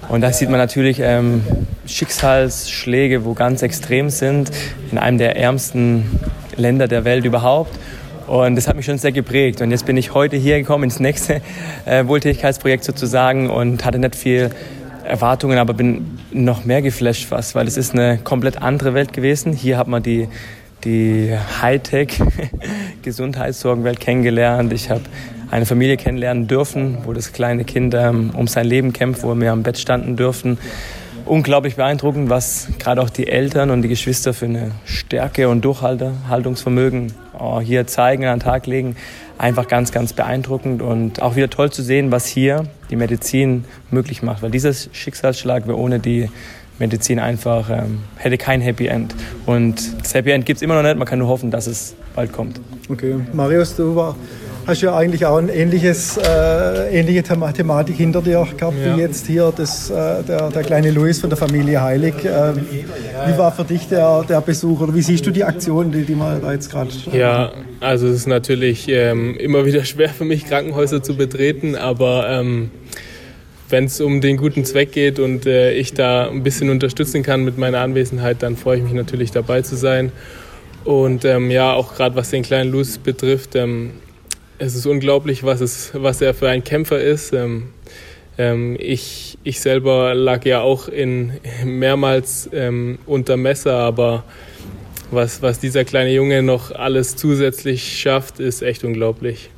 Und 0.07 0.22
da 0.22 0.31
sieht 0.31 0.51
man 0.51 0.60
natürlich 0.60 1.00
ähm, 1.01 1.41
Schicksalsschläge, 1.88 3.25
wo 3.25 3.34
ganz 3.34 3.63
extrem 3.63 4.12
sind, 4.12 4.51
in 4.91 5.00
einem 5.00 5.17
der 5.17 5.38
ärmsten 5.38 6.05
Länder 6.55 6.88
der 6.88 7.03
Welt 7.05 7.25
überhaupt. 7.25 7.72
Und 8.27 8.55
das 8.55 8.67
hat 8.67 8.75
mich 8.75 8.86
schon 8.86 8.98
sehr 8.98 9.12
geprägt. 9.12 9.62
Und 9.62 9.70
jetzt 9.72 9.86
bin 9.86 9.98
ich 9.98 10.13
heute 10.13 10.36
hier 10.36 10.58
gekommen 10.58 10.84
ins 10.86 11.00
nächste 11.00 11.41
äh, 11.86 12.08
Wohltätigkeitsprojekt 12.08 12.84
sozusagen 12.84 13.50
und 13.50 13.86
hatte 13.86 14.00
nicht 14.00 14.15
viel 14.15 14.50
Erwartungen, 15.03 15.60
aber 15.60 15.74
bin 15.74 16.17
noch 16.32 16.65
mehr 16.65 16.82
geflasht 16.82 17.25
fast, 17.25 17.55
weil 17.55 17.67
es 17.67 17.77
ist 17.77 17.94
eine 17.94 18.17
komplett 18.17 18.62
andere 18.62 18.94
Welt 18.96 19.13
gewesen. 19.13 19.53
Hier 19.53 19.77
hat 19.77 19.88
man 19.88 20.01
die, 20.01 20.27
die 20.84 21.32
Hightech-Gesundheitssorgenwelt 21.62 24.00
kennengelernt. 24.01 24.74
Ich 24.74 24.89
habe 24.89 25.03
eine 25.51 25.67
Familie 25.67 25.98
kennenlernen 25.98 26.48
dürfen, 26.48 26.98
wo 27.05 27.13
das 27.13 27.32
kleine 27.32 27.65
Kind 27.65 27.94
ähm, 27.94 28.32
um 28.36 28.48
sein 28.48 28.65
Leben 28.65 28.94
kämpft, 28.94 29.22
wo 29.24 29.39
wir 29.39 29.51
am 29.51 29.62
Bett 29.62 29.77
standen 29.77 30.15
dürfen. 30.15 30.58
Unglaublich 31.25 31.75
beeindruckend, 31.75 32.32
was 32.32 32.70
gerade 32.79 33.00
auch 33.01 33.12
die 33.12 33.27
Eltern 33.27 33.70
und 33.70 33.84
die 33.84 33.89
Geschwister 33.89 34.34
für 34.34 34.46
eine 34.46 34.72
Stärke 34.86 35.50
und 35.50 35.63
Durchhaltungsvermögen 35.63 37.13
hier 37.62 37.88
zeigen, 37.88 38.25
an 38.25 38.39
den 38.39 38.44
Tag 38.44 38.68
legen 38.68 38.96
einfach 39.38 39.68
ganz, 39.68 39.92
ganz 39.92 40.13
beeindruckend 40.13 40.82
und 40.82 41.22
auch 41.22 41.36
wieder 41.36 41.50
toll 41.50 41.72
zu 41.72 41.82
sehen, 41.82 42.12
was 42.12 42.25
hier 42.25 42.65
die 42.89 42.96
Medizin 42.96 43.65
möglich 43.92 44.24
macht. 44.24 44.42
Weil 44.42 44.51
dieser 44.51 44.74
Schicksalsschlag 44.74 45.68
wäre 45.68 45.77
ohne 45.77 46.00
die 46.00 46.30
Medizin 46.80 47.20
einfach, 47.20 47.70
ähm, 47.70 48.00
hätte 48.18 48.38
kein 48.38 48.62
Happy 48.62 48.88
End. 48.88 49.15
Und 49.46 50.01
das 50.01 50.13
Happy 50.13 50.32
End 50.32 50.46
gibt 50.46 50.58
es 50.58 50.62
immer 50.62 50.75
noch 50.75 50.84
nicht, 50.84 50.98
man 50.98 51.08
kann 51.08 51.20
nur 51.20 51.27
hoffen, 51.27 51.51
dass 51.51 51.68
es 51.68 51.96
bald 52.15 52.32
kommt. 52.32 52.60
Okay, 52.89 53.15
Marius, 53.34 53.75
du 53.75 53.96
war, 53.96 54.15
hast 54.67 54.81
ja 54.81 54.95
eigentlich 54.95 55.25
auch 55.25 55.38
eine 55.38 55.53
ähnliches, 55.53 56.17
äh, 56.17 57.00
ähnliche 57.00 57.24
Thematik 57.24 57.95
hinter 57.95 58.22
dir 58.22 58.48
gehabt, 58.57 58.77
ja. 58.84 58.95
wie 58.95 59.01
jetzt 59.01 59.27
hier 59.27 59.53
das, 59.55 59.89
äh, 59.89 60.24
der, 60.24 60.50
der 60.50 60.63
kleine 60.63 60.91
Louis 60.91 61.19
von 61.19 61.29
der 61.29 61.38
Familie 61.38 61.81
Heilig. 61.81 62.13
Äh, 62.25 62.53
wie 62.55 63.38
war 63.38 63.51
für 63.51 63.63
dich 63.63 63.88
der, 63.88 64.24
der 64.24 64.41
Besuch 64.41 64.81
oder 64.81 64.93
wie 64.93 65.01
siehst 65.01 65.25
du 65.25 65.31
die 65.31 65.43
Aktion, 65.43 65.91
die, 65.91 66.03
die 66.03 66.15
man 66.15 66.41
da 66.41 66.51
jetzt 66.51 66.72
gerade... 66.72 66.89
Ja, 67.12 67.51
also 67.79 68.07
es 68.07 68.15
ist 68.15 68.27
natürlich 68.27 68.88
ähm, 68.89 69.36
immer 69.38 69.65
wieder 69.65 69.84
schwer 69.86 70.10
für 70.10 70.25
mich, 70.25 70.45
Krankenhäuser 70.45 71.03
zu 71.03 71.15
betreten, 71.15 71.75
aber... 71.75 72.27
Ähm, 72.29 72.72
wenn 73.67 73.85
es 73.85 74.00
um 74.00 74.22
den 74.22 74.37
guten 74.37 74.63
Zweck 74.63 74.92
geht 74.92 75.18
und 75.18 75.48
äh, 75.48 75.74
ich 75.74 75.96
da 75.96 76.29
ein 76.29 76.44
bisschen 76.44 76.70
unterstützen 76.70 77.24
kann 77.24 77.44
mit 77.44 77.57
meiner 77.57 77.79
Anwesenheit, 77.79 78.44
dann 78.44 78.57
freue 78.57 78.77
ich 78.77 78.83
mich 78.83 78.94
natürlich 78.94 79.31
dabei 79.31 79.63
zu 79.63 79.75
sein. 79.75 80.11
Und 80.83 81.25
ähm, 81.25 81.50
ja, 81.50 81.74
auch 81.74 81.96
gerade 81.96 82.16
was 82.16 82.29
den 82.29 82.44
kleinen 82.44 82.72
Luz 82.72 83.00
betrifft, 83.00 83.55
ähm, 83.55 83.92
es 84.57 84.75
ist 84.75 84.85
unglaublich, 84.85 85.44
was, 85.44 85.61
es, 85.61 85.91
was 85.94 86.22
er 86.22 86.33
für 86.33 86.50
ein 86.50 86.63
Kämpfer 86.63 87.00
ist. 87.00 87.33
Ähm, 87.33 87.70
ähm 88.37 88.77
ich, 88.79 89.37
ich 89.44 89.59
selber 89.59 90.13
lag 90.13 90.46
ja 90.46 90.61
auch 90.61 90.87
in, 90.87 91.33
mehrmals 91.63 92.50
ähm, 92.53 93.00
unter 93.05 93.37
Messer, 93.37 93.75
aber 93.75 94.24
was, 95.11 95.41
was 95.41 95.59
dieser 95.59 95.85
kleine 95.85 96.11
Junge 96.11 96.41
noch 96.44 96.72
alles 96.72 97.15
zusätzlich 97.15 98.00
schafft, 98.00 98.39
ist 98.39 98.61
echt 98.61 98.83
unglaublich. 98.83 99.50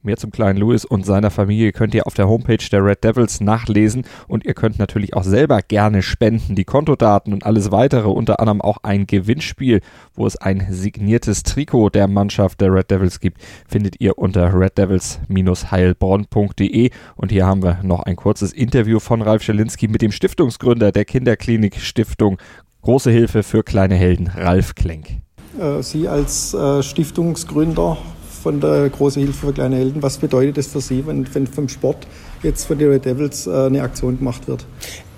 Mehr 0.00 0.16
zum 0.16 0.30
kleinen 0.30 0.60
Louis 0.60 0.84
und 0.84 1.04
seiner 1.04 1.32
Familie 1.32 1.72
könnt 1.72 1.92
ihr 1.92 2.06
auf 2.06 2.14
der 2.14 2.28
Homepage 2.28 2.64
der 2.70 2.84
Red 2.84 3.02
Devils 3.02 3.40
nachlesen 3.40 4.04
und 4.28 4.44
ihr 4.44 4.54
könnt 4.54 4.78
natürlich 4.78 5.14
auch 5.14 5.24
selber 5.24 5.60
gerne 5.60 6.02
spenden. 6.02 6.54
Die 6.54 6.64
Kontodaten 6.64 7.32
und 7.32 7.44
alles 7.44 7.72
weitere, 7.72 8.06
unter 8.06 8.38
anderem 8.38 8.60
auch 8.60 8.78
ein 8.84 9.08
Gewinnspiel, 9.08 9.80
wo 10.14 10.24
es 10.24 10.36
ein 10.36 10.68
signiertes 10.70 11.42
Trikot 11.42 11.90
der 11.90 12.06
Mannschaft 12.06 12.60
der 12.60 12.72
Red 12.72 12.92
Devils 12.92 13.18
gibt, 13.18 13.42
findet 13.66 14.00
ihr 14.00 14.18
unter 14.18 14.54
reddevils-heilbronn.de 14.54 16.90
und 17.16 17.32
hier 17.32 17.44
haben 17.44 17.64
wir 17.64 17.80
noch 17.82 18.04
ein 18.04 18.14
kurzes 18.14 18.52
Interview 18.52 19.00
von 19.00 19.20
Ralf 19.20 19.42
Schelinski 19.42 19.88
mit 19.88 20.02
dem 20.02 20.12
Stiftungsgründer 20.12 20.92
der 20.92 21.06
Kinderklinik 21.06 21.80
Stiftung 21.80 22.38
Große 22.82 23.10
Hilfe 23.10 23.42
für 23.42 23.64
kleine 23.64 23.96
Helden, 23.96 24.28
Ralf 24.28 24.76
Klenk. 24.76 25.22
Äh, 25.58 25.82
Sie 25.82 26.06
als 26.06 26.54
äh, 26.54 26.82
Stiftungsgründer 26.82 27.98
von 28.38 28.60
der 28.60 28.88
Große 28.88 29.20
Hilfe 29.20 29.46
für 29.46 29.52
kleine 29.52 29.76
Helden. 29.76 30.02
Was 30.02 30.18
bedeutet 30.18 30.56
das 30.56 30.68
für 30.68 30.80
Sie, 30.80 31.06
wenn, 31.06 31.26
wenn 31.34 31.46
vom 31.46 31.68
Sport 31.68 32.06
jetzt 32.42 32.66
von 32.66 32.78
den 32.78 32.90
Red 32.90 33.04
Devils 33.04 33.46
äh, 33.46 33.66
eine 33.66 33.82
Aktion 33.82 34.18
gemacht 34.18 34.48
wird? 34.48 34.64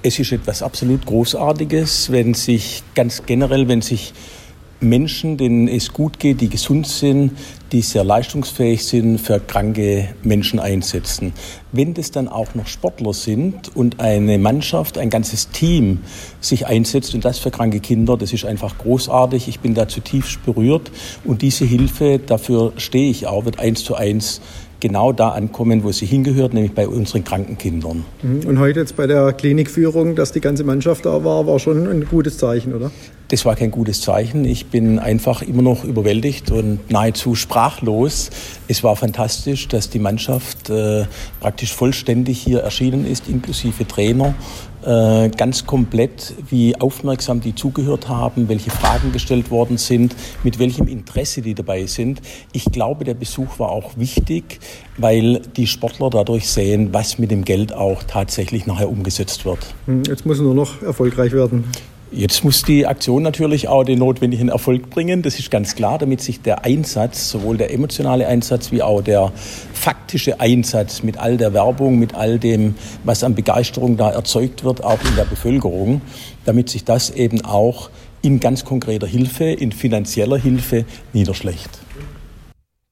Es 0.03 0.19
ist 0.19 0.33
etwas 0.33 0.63
absolut 0.63 1.05
Großartiges, 1.07 2.11
wenn 2.11 2.35
sich 2.35 2.83
ganz 2.95 3.23
generell, 3.27 3.69
wenn 3.69 3.83
sich 3.83 4.15
Menschen, 4.81 5.37
denen 5.37 5.69
es 5.69 5.93
gut 5.93 6.19
geht, 6.19 6.41
die 6.41 6.49
gesund 6.49 6.87
sind, 6.87 7.33
die 7.73 7.83
sehr 7.83 8.03
leistungsfähig 8.03 8.85
sind, 8.85 9.19
für 9.19 9.39
kranke 9.39 10.09
Menschen 10.23 10.59
einsetzen. 10.59 11.33
Wenn 11.73 11.95
das 11.95 12.11
dann 12.11 12.29
auch 12.29 12.55
noch 12.55 12.67
Sportler 12.67 13.13
sind 13.13 13.75
und 13.77 14.01
eine 14.01 14.39
Mannschaft, 14.39 14.99
ein 14.99 15.11
ganzes 15.11 15.51
Team 15.51 16.01
sich 16.41 16.67
einsetzt 16.67 17.15
und 17.15 17.25
das 17.25 17.39
für 17.39 17.51
kranke 17.51 17.81
Kinder, 17.81 18.17
das 18.17 18.33
ist 18.33 18.45
einfach 18.45 18.79
großartig. 18.79 19.49
Ich 19.49 19.61
bin 19.61 19.75
da 19.75 19.87
zutiefst 19.87 20.45
berührt 20.45 20.91
und 21.25 21.43
diese 21.43 21.65
Hilfe, 21.65 22.19
dafür 22.19 22.73
stehe 22.77 23.11
ich 23.11 23.27
auch, 23.27 23.45
wird 23.45 23.59
eins 23.59 23.85
zu 23.85 23.95
eins 23.95 24.41
genau 24.81 25.13
da 25.13 25.29
ankommen, 25.31 25.85
wo 25.85 25.93
sie 25.93 26.07
hingehört, 26.07 26.55
nämlich 26.55 26.73
bei 26.73 26.89
unseren 26.89 27.23
kranken 27.23 27.59
Kindern. 27.59 28.05
Mhm. 28.23 28.47
Und 28.47 28.59
heute 28.59 28.81
jetzt 28.81 28.97
bei 28.97 29.07
der 29.07 29.33
Klinikführung, 29.35 30.17
dass 30.17 30.33
die 30.33 30.41
ganze 30.41 30.65
Mannschaft 30.65 31.05
da 31.05 31.23
war, 31.23 31.47
war 31.47 31.59
schon 31.59 31.87
ein 31.87 32.07
gutes 32.07 32.39
Zeichen, 32.39 32.75
oder? 32.75 32.91
Das 33.31 33.45
war 33.45 33.55
kein 33.55 33.71
gutes 33.71 34.01
Zeichen. 34.01 34.45
Ich 34.45 34.67
bin 34.67 34.99
einfach 34.99 35.41
immer 35.41 35.63
noch 35.63 35.85
überwältigt 35.85 36.51
und 36.51 36.91
nahezu 36.91 37.37
sprachlos. 37.37 38.31
Es 38.67 38.83
war 38.83 38.97
fantastisch, 38.97 39.69
dass 39.69 39.89
die 39.89 40.01
Mannschaft 40.01 40.69
äh, 40.69 41.05
praktisch 41.39 41.73
vollständig 41.73 42.41
hier 42.41 42.63
erschienen 42.63 43.07
ist, 43.07 43.29
inklusive 43.29 43.87
Trainer. 43.87 44.35
Äh, 44.83 45.31
ganz 45.37 45.65
komplett, 45.65 46.35
wie 46.49 46.75
aufmerksam 46.81 47.41
die 47.41 47.55
zugehört 47.55 48.09
haben, 48.09 48.49
welche 48.49 48.71
Fragen 48.71 49.13
gestellt 49.13 49.53
worden 49.53 49.77
sind, 49.77 50.17
mit 50.43 50.59
welchem 50.59 50.89
Interesse 50.89 51.41
die 51.41 51.55
dabei 51.55 51.87
sind. 51.87 52.21
Ich 52.53 52.65
glaube, 52.65 53.05
der 53.05 53.15
Besuch 53.15 53.61
war 53.61 53.69
auch 53.69 53.97
wichtig, 53.97 54.59
weil 54.97 55.41
die 55.57 55.69
Sportler 55.69 56.11
dadurch 56.11 56.49
sehen, 56.49 56.89
was 56.93 57.21
mit 57.21 57.31
dem 57.31 57.45
Geld 57.45 57.73
auch 57.73 58.03
tatsächlich 58.03 58.67
nachher 58.67 58.89
umgesetzt 58.89 59.45
wird. 59.45 59.73
Hm, 59.87 60.03
jetzt 60.09 60.27
muss 60.27 60.41
nur 60.41 60.55
noch 60.55 60.83
erfolgreich 60.83 61.31
werden. 61.33 61.65
Jetzt 62.13 62.43
muss 62.43 62.65
die 62.65 62.89
Aktion 62.89 63.23
natürlich 63.23 63.69
auch 63.69 63.85
den 63.85 64.01
notwendigen 64.01 64.49
Erfolg 64.49 64.91
bringen, 64.91 65.23
das 65.23 65.39
ist 65.39 65.49
ganz 65.49 65.77
klar, 65.77 65.97
damit 65.97 66.21
sich 66.21 66.43
der 66.43 66.65
Einsatz, 66.65 67.31
sowohl 67.31 67.57
der 67.57 67.73
emotionale 67.73 68.27
Einsatz 68.27 68.73
wie 68.73 68.83
auch 68.83 69.01
der 69.01 69.31
faktische 69.73 70.41
Einsatz 70.41 71.05
mit 71.05 71.19
all 71.19 71.37
der 71.37 71.55
Werbung, 71.55 72.01
mit 72.01 72.17
all 72.17 72.41
dem, 72.41 72.75
was 73.05 73.23
an 73.23 73.37
Begeisterung 73.37 73.97
da 73.97 74.11
erzeugt 74.11 74.65
wird, 74.65 74.83
auch 74.83 74.99
in 75.09 75.15
der 75.15 75.25
Bevölkerung, 75.25 76.01
damit 76.47 76.69
sich 76.69 76.83
das 76.83 77.11
eben 77.11 77.45
auch 77.45 77.91
in 78.23 78.41
ganz 78.41 78.65
konkreter 78.65 79.07
Hilfe, 79.07 79.45
in 79.45 79.71
finanzieller 79.71 80.37
Hilfe 80.37 80.87
niederschlägt. 81.13 81.79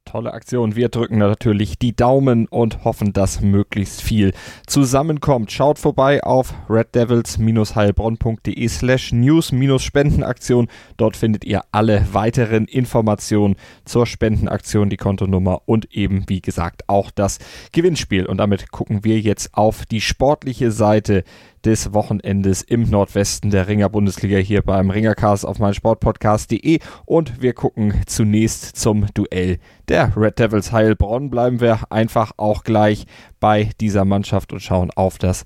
Tolle 0.08 0.32
Aktion. 0.32 0.74
Wir 0.74 0.88
drücken 0.88 1.18
natürlich 1.18 1.78
die 1.78 1.94
Daumen 1.94 2.46
und 2.46 2.82
hoffen, 2.84 3.12
dass 3.12 3.42
möglichst 3.42 4.00
viel 4.00 4.32
zusammenkommt. 4.66 5.52
Schaut 5.52 5.78
vorbei 5.78 6.24
auf 6.24 6.54
reddevils-heilbronn.de 6.70 8.68
slash 8.68 9.12
news-spendenaktion. 9.12 10.68
Dort 10.96 11.14
findet 11.14 11.44
ihr 11.44 11.60
alle 11.72 12.06
weiteren 12.12 12.64
Informationen 12.64 13.56
zur 13.84 14.06
Spendenaktion, 14.06 14.88
die 14.88 14.96
Kontonummer 14.96 15.60
und 15.66 15.94
eben, 15.94 16.24
wie 16.26 16.40
gesagt, 16.40 16.88
auch 16.88 17.10
das 17.10 17.38
Gewinnspiel. 17.72 18.24
Und 18.24 18.38
damit 18.38 18.70
gucken 18.70 19.04
wir 19.04 19.20
jetzt 19.20 19.52
auf 19.52 19.84
die 19.84 20.00
sportliche 20.00 20.70
Seite 20.70 21.22
des 21.64 21.92
Wochenendes 21.94 22.62
im 22.62 22.88
Nordwesten 22.88 23.50
der 23.50 23.68
Ringer 23.68 23.88
Bundesliga 23.88 24.38
hier 24.38 24.62
beim 24.62 24.90
Ringercast 24.90 25.46
auf 25.46 25.58
meinsportpodcast.de 25.58 26.78
und 27.04 27.42
wir 27.42 27.52
gucken 27.52 27.94
zunächst 28.06 28.76
zum 28.76 29.06
Duell 29.14 29.58
der 29.88 30.16
Red 30.16 30.38
Devils 30.38 30.72
Heilbronn. 30.72 31.30
Bleiben 31.30 31.60
wir 31.60 31.80
einfach 31.90 32.32
auch 32.36 32.64
gleich 32.64 33.06
bei 33.40 33.70
dieser 33.80 34.04
Mannschaft 34.04 34.52
und 34.52 34.60
schauen 34.60 34.90
auf 34.94 35.18
das 35.18 35.44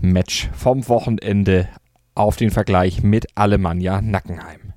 Match 0.00 0.48
vom 0.54 0.88
Wochenende 0.88 1.68
auf 2.14 2.36
den 2.36 2.50
Vergleich 2.50 3.02
mit 3.02 3.26
Alemannia 3.34 4.00
Nackenheim. 4.00 4.69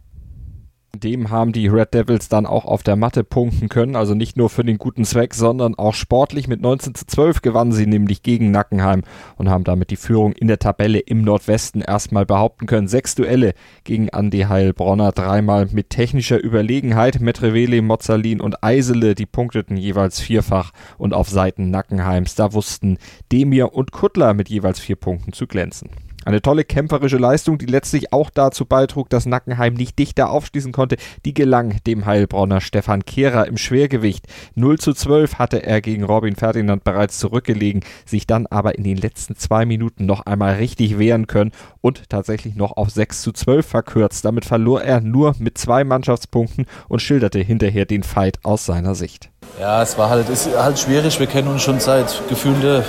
Dem 0.95 1.31
haben 1.31 1.53
die 1.53 1.67
Red 1.67 1.95
Devils 1.95 2.29
dann 2.29 2.45
auch 2.45 2.65
auf 2.65 2.83
der 2.83 2.95
Matte 2.95 3.23
punkten 3.23 3.67
können, 3.67 3.95
also 3.95 4.13
nicht 4.13 4.37
nur 4.37 4.51
für 4.51 4.63
den 4.63 4.77
guten 4.77 5.05
Zweck, 5.05 5.33
sondern 5.33 5.73
auch 5.73 5.95
sportlich. 5.95 6.47
Mit 6.47 6.61
19 6.61 6.93
zu 6.93 7.07
12 7.07 7.41
gewannen 7.41 7.71
sie 7.71 7.87
nämlich 7.87 8.21
gegen 8.21 8.51
Nackenheim 8.51 9.01
und 9.35 9.49
haben 9.49 9.63
damit 9.63 9.89
die 9.89 9.95
Führung 9.95 10.33
in 10.33 10.47
der 10.47 10.59
Tabelle 10.59 10.99
im 10.99 11.23
Nordwesten 11.23 11.81
erstmal 11.81 12.27
behaupten 12.27 12.67
können. 12.67 12.87
Sechs 12.87 13.15
Duelle 13.15 13.55
gegen 13.83 14.09
Andy 14.09 14.41
Heilbronner, 14.41 15.11
dreimal 15.11 15.67
mit 15.71 15.89
technischer 15.89 16.41
Überlegenheit. 16.41 17.19
Metrevele, 17.19 17.81
Mozzalin 17.81 18.39
und 18.39 18.63
Eisele, 18.63 19.15
die 19.15 19.25
punkteten 19.25 19.77
jeweils 19.77 20.19
vierfach 20.19 20.73
und 20.99 21.15
auf 21.15 21.27
Seiten 21.27 21.71
Nackenheims, 21.71 22.35
da 22.35 22.53
wussten 22.53 22.99
Demir 23.31 23.73
und 23.73 23.91
Kuttler 23.91 24.35
mit 24.35 24.47
jeweils 24.47 24.79
vier 24.79 24.95
Punkten 24.95 25.33
zu 25.33 25.47
glänzen. 25.47 25.89
Eine 26.25 26.41
tolle 26.41 26.63
kämpferische 26.63 27.17
Leistung, 27.17 27.57
die 27.57 27.65
letztlich 27.65 28.13
auch 28.13 28.29
dazu 28.29 28.65
beitrug, 28.65 29.09
dass 29.09 29.25
Nackenheim 29.25 29.73
nicht 29.73 29.97
dichter 29.99 30.29
aufschließen 30.29 30.71
konnte, 30.71 30.97
die 31.25 31.33
gelang 31.33 31.77
dem 31.85 32.05
Heilbronner 32.05 32.61
Stefan 32.61 33.05
Kehrer 33.05 33.47
im 33.47 33.57
Schwergewicht. 33.57 34.27
0 34.55 34.79
zu 34.79 34.93
12 34.93 35.35
hatte 35.35 35.63
er 35.63 35.81
gegen 35.81 36.03
Robin 36.03 36.35
Ferdinand 36.35 36.83
bereits 36.83 37.19
zurückgelegen, 37.19 37.81
sich 38.05 38.27
dann 38.27 38.47
aber 38.47 38.77
in 38.77 38.83
den 38.83 38.97
letzten 38.97 39.35
zwei 39.35 39.65
Minuten 39.65 40.05
noch 40.05 40.25
einmal 40.25 40.55
richtig 40.55 40.97
wehren 40.97 41.27
können 41.27 41.51
und 41.81 42.09
tatsächlich 42.09 42.55
noch 42.55 42.77
auf 42.77 42.89
6 42.89 43.21
zu 43.21 43.31
12 43.31 43.65
verkürzt. 43.65 44.25
Damit 44.25 44.45
verlor 44.45 44.81
er 44.81 45.01
nur 45.01 45.35
mit 45.39 45.57
zwei 45.57 45.83
Mannschaftspunkten 45.83 46.65
und 46.87 47.01
schilderte 47.01 47.39
hinterher 47.39 47.85
den 47.85 48.03
Fight 48.03 48.39
aus 48.43 48.65
seiner 48.65 48.95
Sicht. 48.95 49.29
Ja, 49.59 49.81
es 49.81 49.97
war 49.97 50.09
halt, 50.09 50.29
ist 50.29 50.49
halt 50.57 50.79
schwierig. 50.79 51.19
Wir 51.19 51.27
kennen 51.27 51.47
uns 51.47 51.61
schon 51.61 51.79
seit 51.79 52.21
gefühlte 52.29 52.83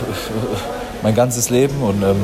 mein 1.03 1.15
ganzes 1.15 1.51
Leben 1.51 1.77
und 1.83 2.03
ähm, 2.03 2.17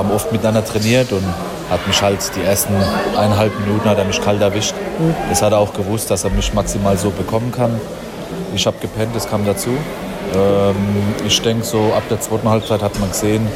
haben 0.00 0.10
oft 0.12 0.32
miteinander 0.32 0.64
trainiert 0.64 1.12
und 1.12 1.22
hat 1.68 1.86
mich 1.86 2.00
halt 2.00 2.18
die 2.34 2.42
ersten 2.42 2.74
eineinhalb 3.16 3.52
Minuten 3.60 3.86
hat 3.86 3.98
er 3.98 4.06
mich 4.06 4.20
kalt 4.20 4.40
erwischt. 4.40 4.74
Das 5.28 5.42
hat 5.42 5.52
er 5.52 5.58
auch 5.58 5.74
gewusst, 5.74 6.10
dass 6.10 6.24
er 6.24 6.30
mich 6.30 6.54
maximal 6.54 6.96
so 6.96 7.10
bekommen 7.10 7.52
kann. 7.52 7.78
Ich 8.54 8.66
habe 8.66 8.78
gepennt, 8.80 9.14
das 9.14 9.28
kam 9.28 9.44
dazu. 9.44 9.68
Ähm, 10.34 10.76
ich 11.26 11.40
denke, 11.42 11.64
so 11.64 11.92
ab 11.94 12.02
der 12.08 12.18
zweiten 12.18 12.48
Halbzeit 12.48 12.82
hat 12.82 12.98
man 12.98 13.10
gesehen, 13.10 13.46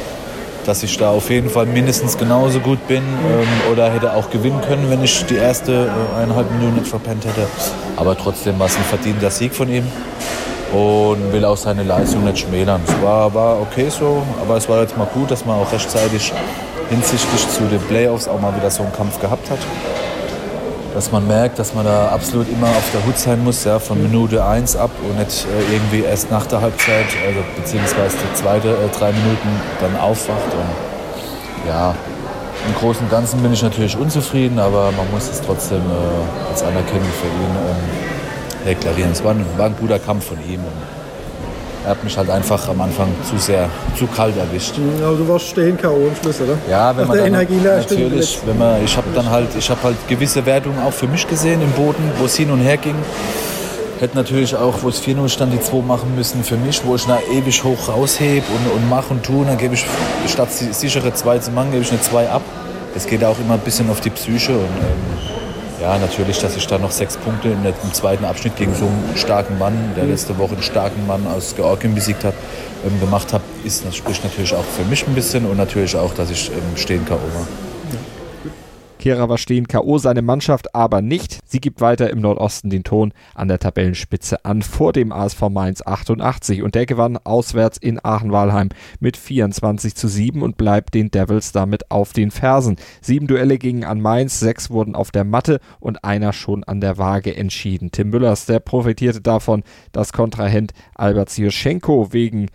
dass 0.67 0.83
ich 0.83 0.95
da 0.97 1.09
auf 1.09 1.31
jeden 1.31 1.49
Fall 1.49 1.65
mindestens 1.65 2.15
genauso 2.15 2.59
gut 2.59 2.87
bin 2.87 3.01
ähm, 3.01 3.71
oder 3.71 3.91
hätte 3.91 4.13
auch 4.13 4.29
gewinnen 4.29 4.61
können, 4.61 4.89
wenn 4.91 5.03
ich 5.03 5.25
die 5.25 5.37
erste 5.37 5.87
äh, 5.87 6.21
eineinhalb 6.21 6.51
Minuten 6.51 6.75
nicht 6.75 6.87
verpennt 6.87 7.25
hätte. 7.25 7.47
Aber 7.95 8.15
trotzdem 8.15 8.59
war 8.59 8.67
es 8.67 8.77
ein 8.77 8.83
verdienter 8.83 9.31
Sieg 9.31 9.55
von 9.55 9.67
ihm 9.67 9.85
und 10.73 11.31
will 11.31 11.45
auch 11.45 11.57
seine 11.57 11.83
Leistung 11.83 12.23
nicht 12.23 12.39
schmälern. 12.39 12.81
Es 12.87 13.01
war, 13.01 13.33
war 13.33 13.61
okay 13.61 13.89
so, 13.89 14.23
aber 14.41 14.57
es 14.57 14.67
war 14.67 14.81
jetzt 14.81 14.97
mal 14.97 15.07
gut, 15.13 15.31
dass 15.31 15.45
man 15.45 15.59
auch 15.59 15.71
rechtzeitig 15.71 16.33
hinsichtlich 16.89 17.49
zu 17.49 17.63
den 17.63 17.81
Playoffs 17.81 18.27
auch 18.27 18.39
mal 18.39 18.55
wieder 18.55 18.69
so 18.69 18.83
einen 18.83 18.93
Kampf 18.93 19.19
gehabt 19.19 19.49
hat. 19.49 19.59
Dass 20.93 21.11
man 21.11 21.27
merkt, 21.27 21.59
dass 21.59 21.73
man 21.73 21.85
da 21.85 22.07
absolut 22.07 22.47
immer 22.49 22.67
auf 22.67 22.89
der 22.93 23.05
Hut 23.05 23.17
sein 23.17 23.43
muss, 23.43 23.65
ja, 23.65 23.79
von 23.79 24.01
Minute 24.01 24.45
1 24.45 24.77
ab 24.77 24.91
und 25.03 25.19
nicht 25.19 25.45
äh, 25.45 25.73
irgendwie 25.73 26.03
erst 26.03 26.31
nach 26.31 26.45
der 26.45 26.61
Halbzeit, 26.61 27.05
also 27.27 27.41
beziehungsweise 27.57 28.15
die 28.15 28.33
zweite 28.35 28.69
äh, 28.69 28.97
drei 28.97 29.11
Minuten 29.11 29.49
dann 29.81 29.97
aufwacht. 29.99 30.53
Und 30.53 31.67
ja, 31.67 31.93
im 32.67 32.75
Großen 32.75 33.03
und 33.03 33.11
Ganzen 33.11 33.41
bin 33.41 33.51
ich 33.51 33.61
natürlich 33.61 33.97
unzufrieden, 33.97 34.57
aber 34.57 34.91
man 34.93 35.09
muss 35.11 35.29
es 35.29 35.41
trotzdem 35.41 35.81
äh, 35.81 36.49
als 36.49 36.63
Anerkennung 36.63 37.09
für 37.19 37.27
ihn 37.27 37.55
ähm, 37.69 38.04
deklarieren. 38.65 39.11
Es 39.11 39.23
war 39.23 39.31
ein, 39.31 39.45
war 39.57 39.67
ein 39.67 39.75
guter 39.79 39.99
Kampf 39.99 40.25
von 40.25 40.37
ihm. 40.49 40.61
er 41.83 41.91
hat 41.91 42.03
mich 42.03 42.17
halt 42.17 42.29
einfach 42.29 42.67
am 42.67 42.81
Anfang 42.81 43.09
zu 43.29 43.37
sehr, 43.37 43.69
zu 43.97 44.07
kalt 44.07 44.35
erwischt. 44.37 44.73
Aber 45.03 45.15
du 45.15 45.27
warst 45.27 45.47
stehen 45.47 45.77
K.O. 45.77 46.07
im 46.07 46.15
Schluss, 46.21 46.41
oder? 46.41 46.57
Ja, 46.69 46.95
wenn 46.97 47.07
man 47.07 47.17
dann, 47.17 47.31
natürlich, 47.31 48.39
wenn 48.45 48.57
man, 48.57 48.83
ich 48.83 48.97
habe 48.97 49.07
dann 49.13 49.29
halt, 49.29 49.49
ich 49.57 49.69
habe 49.69 49.83
halt 49.83 49.95
gewisse 50.07 50.45
Wertungen 50.45 50.79
auch 50.79 50.93
für 50.93 51.07
mich 51.07 51.27
gesehen 51.27 51.61
im 51.61 51.71
Boden, 51.71 52.11
wo 52.17 52.25
es 52.25 52.35
hin 52.35 52.49
und 52.49 52.59
her 52.59 52.77
ging. 52.77 52.95
Hätte 53.99 54.17
natürlich 54.17 54.53
auch, 54.55 54.73
wo 54.81 54.89
es 54.89 55.01
4-0 55.01 55.29
stand, 55.29 55.53
die 55.53 55.61
2 55.61 55.77
machen 55.77 56.15
müssen 56.15 56.43
für 56.43 56.57
mich, 56.57 56.83
wo 56.83 56.95
ich 56.95 57.07
nach 57.07 57.21
ewig 57.31 57.63
hoch 57.63 57.87
raushebe 57.87 58.45
und, 58.47 58.75
und 58.75 58.89
mache 58.89 59.13
und 59.13 59.23
tue. 59.23 59.45
Dann 59.45 59.57
gebe 59.57 59.75
ich, 59.75 59.85
statt 60.27 60.49
die 60.59 60.73
sichere 60.73 61.13
2 61.13 61.39
zu 61.39 61.51
machen, 61.51 61.71
gebe 61.71 61.83
ich 61.83 61.91
eine 61.91 62.01
2 62.01 62.29
ab. 62.29 62.41
Das 62.93 63.07
geht 63.07 63.23
auch 63.23 63.39
immer 63.39 63.53
ein 63.53 63.61
bisschen 63.61 63.89
auf 63.89 64.01
die 64.01 64.09
Psyche. 64.09 64.51
Und, 64.51 64.59
ähm, 64.59 65.44
ja, 65.81 65.97
natürlich, 65.97 66.39
dass 66.39 66.55
ich 66.55 66.65
da 66.67 66.77
noch 66.77 66.91
sechs 66.91 67.17
Punkte 67.17 67.49
im 67.49 67.93
zweiten 67.93 68.25
Abschnitt 68.25 68.55
gegen 68.55 68.73
so 68.73 68.85
einen 68.85 69.17
starken 69.17 69.57
Mann, 69.57 69.93
der 69.95 70.05
letzte 70.05 70.37
Woche 70.37 70.53
einen 70.53 70.63
starken 70.63 71.05
Mann 71.07 71.27
aus 71.27 71.55
Georgien 71.55 71.95
besiegt 71.95 72.23
hat, 72.23 72.33
ähm, 72.85 72.99
gemacht 72.99 73.33
habe, 73.33 73.43
ist, 73.63 73.83
spricht 73.95 74.23
natürlich 74.23 74.53
auch 74.53 74.63
für 74.63 74.83
mich 74.85 75.05
ein 75.07 75.15
bisschen 75.15 75.45
und 75.45 75.57
natürlich 75.57 75.95
auch, 75.95 76.13
dass 76.13 76.29
ich 76.29 76.49
ähm, 76.49 76.77
stehen 76.77 77.05
K.O. 77.05 77.17
war. 77.17 77.64
Kehrer 79.05 79.37
stehen 79.37 79.67
K.O. 79.67 79.99
seine 79.99 80.23
Mannschaft 80.23 80.73
aber 80.73 81.03
nicht. 81.03 81.37
Sie 81.45 81.61
gibt 81.61 81.79
weiter 81.79 82.09
im 82.09 82.21
Nordosten 82.21 82.71
den 82.71 82.83
Ton 82.83 83.13
an 83.35 83.47
der 83.47 83.59
Tabellenspitze 83.59 84.43
an 84.45 84.63
vor 84.63 84.93
dem 84.93 85.11
ASV 85.11 85.49
Mainz 85.51 85.85
88 85.85 86.63
und 86.63 86.73
der 86.73 86.87
gewann 86.87 87.19
auswärts 87.23 87.77
in 87.77 88.03
Aachen-Walheim 88.03 88.69
mit 88.99 89.15
24 89.15 89.93
zu 89.93 90.07
7 90.07 90.41
und 90.41 90.57
bleibt 90.57 90.95
den 90.95 91.11
Devils 91.11 91.51
damit 91.51 91.91
auf 91.91 92.13
den 92.13 92.31
Fersen. 92.31 92.77
Sieben 92.99 93.27
Duelle 93.27 93.59
gingen 93.59 93.83
an 93.83 94.01
Mainz, 94.01 94.39
sechs 94.39 94.71
wurden 94.71 94.95
auf 94.95 95.11
der 95.11 95.23
Matte 95.23 95.59
und 95.79 96.03
einer 96.03 96.33
schon 96.33 96.63
an 96.63 96.81
der 96.81 96.97
Waage 96.97 97.37
entschieden. 97.37 97.91
Tim 97.91 98.09
Müllers, 98.09 98.47
der 98.47 98.59
profitierte 98.59 99.21
davon, 99.21 99.61
dass 99.91 100.13
Kontrahent 100.13 100.73
Albert 100.95 101.29
Zierschenko 101.29 102.11
wegen 102.11 102.47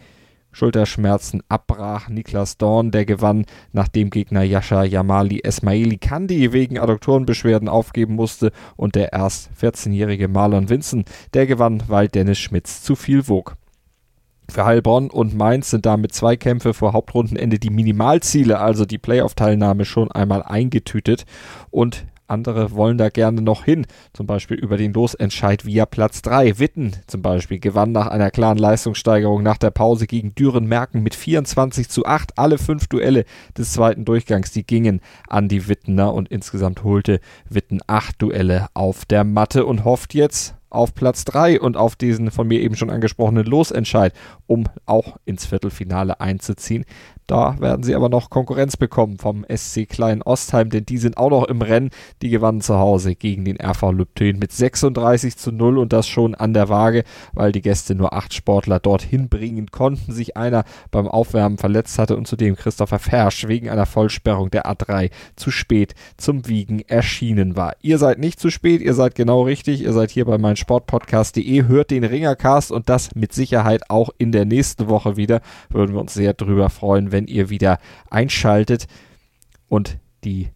Schulterschmerzen 0.53 1.43
abbrach. 1.49 2.09
Niklas 2.09 2.59
Dorn, 2.59 2.91
der 2.91 3.05
gewann, 3.05 3.47
nachdem 3.73 4.11
Gegner 4.11 4.43
Yasha 4.43 4.85
Yamali 4.85 5.41
Esmaili 5.43 5.99
Kandi 5.99 6.53
wegen 6.53 6.79
Adduktorenbeschwerden 6.79 7.69
aufgeben 7.69 8.15
musste 8.15 8.53
und 8.77 8.95
der 8.95 9.13
erst 9.13 9.51
14-jährige 9.61 10.29
Marlon 10.29 10.69
Vincent, 10.69 11.09
der 11.35 11.47
gewann, 11.47 11.83
weil 11.87 12.09
Dennis 12.09 12.39
Schmitz 12.39 12.83
zu 12.83 12.97
viel 12.97 13.29
wog. 13.29 13.57
Für 14.51 14.65
Heilbronn 14.65 15.11
und 15.11 15.37
Mainz 15.37 15.71
sind 15.71 15.87
damit 15.87 16.13
zwei 16.13 16.37
Kämpfe 16.37 16.75
vor 16.75 16.93
Hauptrundenende 16.93 17.61
die 17.61 17.71
Minimalziele, 17.71 18.59
also 18.59 18.85
die 18.85 18.99
Playoff-Teilnahme, 18.99 19.85
schon 19.85 20.11
einmal 20.11 20.43
eingetütet. 20.43 21.25
Und 21.71 22.05
andere 22.31 22.73
wollen 22.73 22.99
da 22.99 23.09
gerne 23.09 23.43
noch 23.43 23.65
hin, 23.65 23.87
zum 24.13 24.27
Beispiel 24.27 24.57
über 24.57 24.77
den 24.77 24.93
Losentscheid 24.93 25.65
via 25.65 25.87
Platz 25.87 26.23
3. 26.23 26.59
Witten 26.59 26.93
zum 27.07 27.23
Beispiel 27.23 27.59
gewann 27.59 27.93
nach 27.93 28.07
einer 28.07 28.31
klaren 28.31 28.59
Leistungssteigerung 28.59 29.43
nach 29.43 29.59
der 29.59 29.71
Pause 29.71 30.07
gegen 30.07 30.35
Düren-Merken 30.35 31.03
mit 31.03 31.15
24 31.15 31.89
zu 31.89 32.07
8. 32.07 32.39
Alle 32.39 32.59
fünf 32.59 32.87
Duelle 32.87 33.25
des 33.57 33.73
zweiten 33.73 34.05
Durchgangs, 34.05 34.53
die 34.53 34.65
gingen 34.65 35.01
an 35.29 35.49
die 35.49 35.69
Wittener 35.69 36.15
und 36.15 36.29
insgesamt 36.29 36.85
holte 36.85 37.21
Witten 37.49 37.81
acht 37.87 38.23
Duelle 38.23 38.69
auf 38.75 39.05
der 39.05 39.25
Matte 39.25 39.67
und 39.67 39.85
hofft 39.85 40.15
jetzt 40.15 40.55
auf 40.71 40.95
Platz 40.95 41.25
3 41.25 41.61
und 41.61 41.77
auf 41.77 41.97
diesen 41.97 42.31
von 42.31 42.47
mir 42.47 42.61
eben 42.61 42.77
schon 42.77 42.91
angesprochenen 42.91 43.45
Losentscheid, 43.45 44.15
um 44.47 44.65
auch 44.87 45.17
ins 45.25 45.47
Viertelfinale 45.47 46.21
einzuziehen. 46.21 46.85
Da 47.31 47.55
werden 47.61 47.85
sie 47.85 47.95
aber 47.95 48.09
noch 48.09 48.29
Konkurrenz 48.29 48.77
bekommen 48.77 49.17
vom 49.17 49.47
SC 49.49 49.89
Klein 49.89 50.21
Ostheim, 50.21 50.69
denn 50.69 50.85
die 50.85 50.99
sind 50.99 51.17
auch 51.17 51.31
noch 51.31 51.45
im 51.45 51.63
Rennen. 51.63 51.91
Die 52.23 52.29
gewannen 52.29 52.61
zu 52.61 52.77
Hause 52.77 53.15
gegen 53.15 53.45
den 53.45 53.57
RV 53.57 53.93
Lübten 53.93 54.41
mit 54.41 54.51
36 54.51 55.37
zu 55.37 55.53
0 55.53 55.79
und 55.79 55.93
das 55.93 56.09
schon 56.09 56.35
an 56.35 56.55
der 56.55 56.69
Waage, 56.69 57.05
weil 57.33 57.53
die 57.53 57.63
Gäste 57.63 57.95
nur 57.95 58.15
acht 58.15 58.35
Sportler 58.35 58.81
dorthin 58.81 59.29
bringen 59.29 59.71
konnten. 59.71 60.11
Sich 60.11 60.37
einer 60.37 60.65
beim 60.91 61.07
Aufwärmen 61.07 61.57
verletzt 61.57 62.01
hatte 62.01 62.17
und 62.17 62.27
zudem 62.27 62.57
Christopher 62.57 62.99
Fersch 62.99 63.47
wegen 63.47 63.71
einer 63.71 63.87
Vollsperrung 63.87 64.51
der 64.51 64.67
A3 64.67 65.13
zu 65.37 65.53
spät 65.53 65.95
zum 66.17 66.49
Wiegen 66.49 66.81
erschienen 66.89 67.55
war. 67.55 67.77
Ihr 67.81 67.99
seid 67.99 68.19
nicht 68.19 68.41
zu 68.41 68.51
spät, 68.51 68.81
ihr 68.81 68.95
seid 68.95 69.15
genau 69.15 69.43
richtig. 69.43 69.83
Ihr 69.83 69.93
seid 69.93 70.11
hier 70.11 70.25
bei 70.25 70.37
meinsportpodcast.de, 70.37 71.69
hört 71.69 71.93
den 71.93 72.03
Ringercast 72.03 72.73
und 72.73 72.89
das 72.89 73.15
mit 73.15 73.33
Sicherheit 73.33 73.89
auch 73.89 74.11
in 74.19 74.33
der 74.33 74.47
nächsten 74.47 74.89
Woche 74.89 75.17
wieder. 75.17 75.43
Würden 75.69 75.95
wir 75.95 76.01
uns 76.01 76.15
sehr 76.15 76.35
drüber 76.35 76.71
freuen, 76.71 77.13
wenn 77.13 77.20
wenn 77.21 77.27
ihr 77.27 77.51
wieder 77.51 77.79
einschaltet 78.09 78.87
und 79.69 79.99
die 80.25 80.49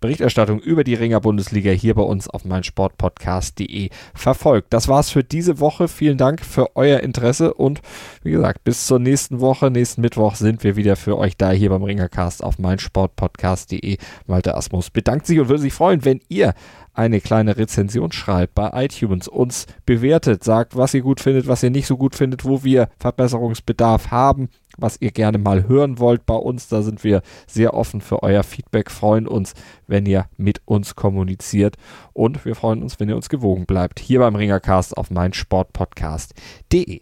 Berichterstattung 0.00 0.60
über 0.60 0.84
die 0.84 0.94
Ringer 0.94 1.20
Bundesliga 1.20 1.70
hier 1.70 1.94
bei 1.94 2.02
uns 2.02 2.28
auf 2.28 2.44
meinsportpodcast.de 2.44 3.90
verfolgt. 4.14 4.72
Das 4.72 4.88
war's 4.88 5.10
für 5.10 5.24
diese 5.24 5.58
Woche. 5.58 5.88
Vielen 5.88 6.18
Dank 6.18 6.44
für 6.44 6.76
euer 6.76 7.00
Interesse 7.00 7.54
und 7.54 7.80
wie 8.22 8.30
gesagt, 8.30 8.62
bis 8.64 8.86
zur 8.86 8.98
nächsten 8.98 9.40
Woche, 9.40 9.70
nächsten 9.70 10.02
Mittwoch 10.02 10.34
sind 10.36 10.64
wir 10.64 10.76
wieder 10.76 10.96
für 10.96 11.18
euch 11.18 11.36
da 11.36 11.50
hier 11.50 11.70
beim 11.70 11.82
Ringercast 11.82 12.44
auf 12.44 12.58
meinsportpodcast.de. 12.58 13.98
Malte 14.26 14.54
Asmus 14.54 14.90
bedankt 14.90 15.26
sich 15.26 15.40
und 15.40 15.48
würde 15.48 15.62
sich 15.62 15.72
freuen, 15.72 16.04
wenn 16.04 16.20
ihr 16.28 16.54
eine 16.92 17.20
kleine 17.20 17.56
Rezension 17.56 18.12
schreibt 18.12 18.54
bei 18.54 18.70
iTunes, 18.84 19.28
uns 19.28 19.66
bewertet, 19.84 20.44
sagt, 20.44 20.76
was 20.76 20.94
ihr 20.94 21.02
gut 21.02 21.20
findet, 21.20 21.46
was 21.46 21.62
ihr 21.62 21.70
nicht 21.70 21.86
so 21.86 21.96
gut 21.96 22.14
findet, 22.14 22.44
wo 22.44 22.64
wir 22.64 22.88
Verbesserungsbedarf 22.98 24.10
haben, 24.10 24.48
was 24.76 25.00
ihr 25.00 25.10
gerne 25.10 25.38
mal 25.38 25.68
hören 25.68 25.98
wollt 25.98 26.26
bei 26.26 26.34
uns. 26.34 26.68
Da 26.68 26.82
sind 26.82 27.04
wir 27.04 27.22
sehr 27.46 27.74
offen 27.74 28.00
für 28.00 28.22
euer 28.22 28.42
Feedback, 28.42 28.90
freuen 28.90 29.26
uns, 29.26 29.54
wenn 29.86 30.06
ihr 30.06 30.26
mit 30.36 30.60
uns 30.64 30.94
kommuniziert 30.94 31.76
und 32.12 32.44
wir 32.44 32.54
freuen 32.54 32.82
uns, 32.82 33.00
wenn 33.00 33.08
ihr 33.08 33.16
uns 33.16 33.28
gewogen 33.28 33.66
bleibt. 33.66 34.00
Hier 34.00 34.20
beim 34.20 34.36
Ringercast 34.36 34.96
auf 34.96 35.10
meinsportpodcast.de. 35.10 37.00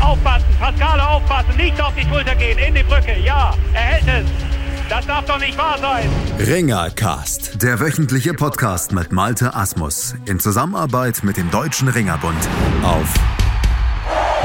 Aufpassen, 0.00 0.46
Pascale 0.58 1.08
aufpassen, 1.08 1.56
nicht 1.56 1.80
auf 1.80 1.94
die 1.94 2.02
Schulter 2.02 2.34
gehen, 2.34 2.58
in 2.58 2.74
die 2.74 2.82
Brücke, 2.82 3.16
ja, 3.24 3.54
er 3.72 3.80
hält 3.80 4.24
es. 4.24 4.52
Das 4.88 5.06
darf 5.06 5.24
doch 5.24 5.38
nicht 5.38 5.56
wahr 5.56 5.78
sein. 5.78 6.06
Ringercast, 6.38 7.62
der 7.62 7.80
wöchentliche 7.80 8.34
Podcast 8.34 8.92
mit 8.92 9.10
Malte 9.10 9.54
Asmus 9.54 10.14
in 10.26 10.38
Zusammenarbeit 10.38 11.22
mit 11.22 11.38
dem 11.38 11.50
Deutschen 11.50 11.88
Ringerbund 11.88 12.36
auf 12.82 13.14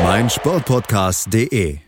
meinsportpodcast.de. 0.04 1.80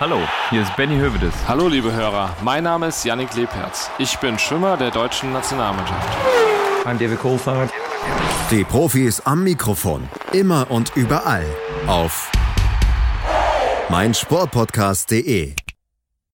Hallo, 0.00 0.18
hier 0.50 0.62
ist 0.62 0.74
Benny 0.76 0.96
Hövedes. 0.96 1.34
Hallo, 1.46 1.68
liebe 1.68 1.92
Hörer. 1.92 2.34
Mein 2.42 2.64
Name 2.64 2.88
ist 2.88 3.04
Yannick 3.04 3.34
Lebherz. 3.34 3.90
Ich 3.98 4.18
bin 4.18 4.38
Schwimmer 4.38 4.76
der 4.76 4.90
deutschen 4.90 5.32
Nationalmannschaft. 5.32 6.08
I'm 6.84 6.98
David 6.98 7.20
Kohlfahrt. 7.20 7.70
Die 8.50 8.64
Profis 8.64 9.20
am 9.20 9.44
Mikrofon, 9.44 10.08
immer 10.32 10.70
und 10.70 10.92
überall 10.96 11.46
auf 11.86 12.32
meinsportpodcast.de. 13.90 15.54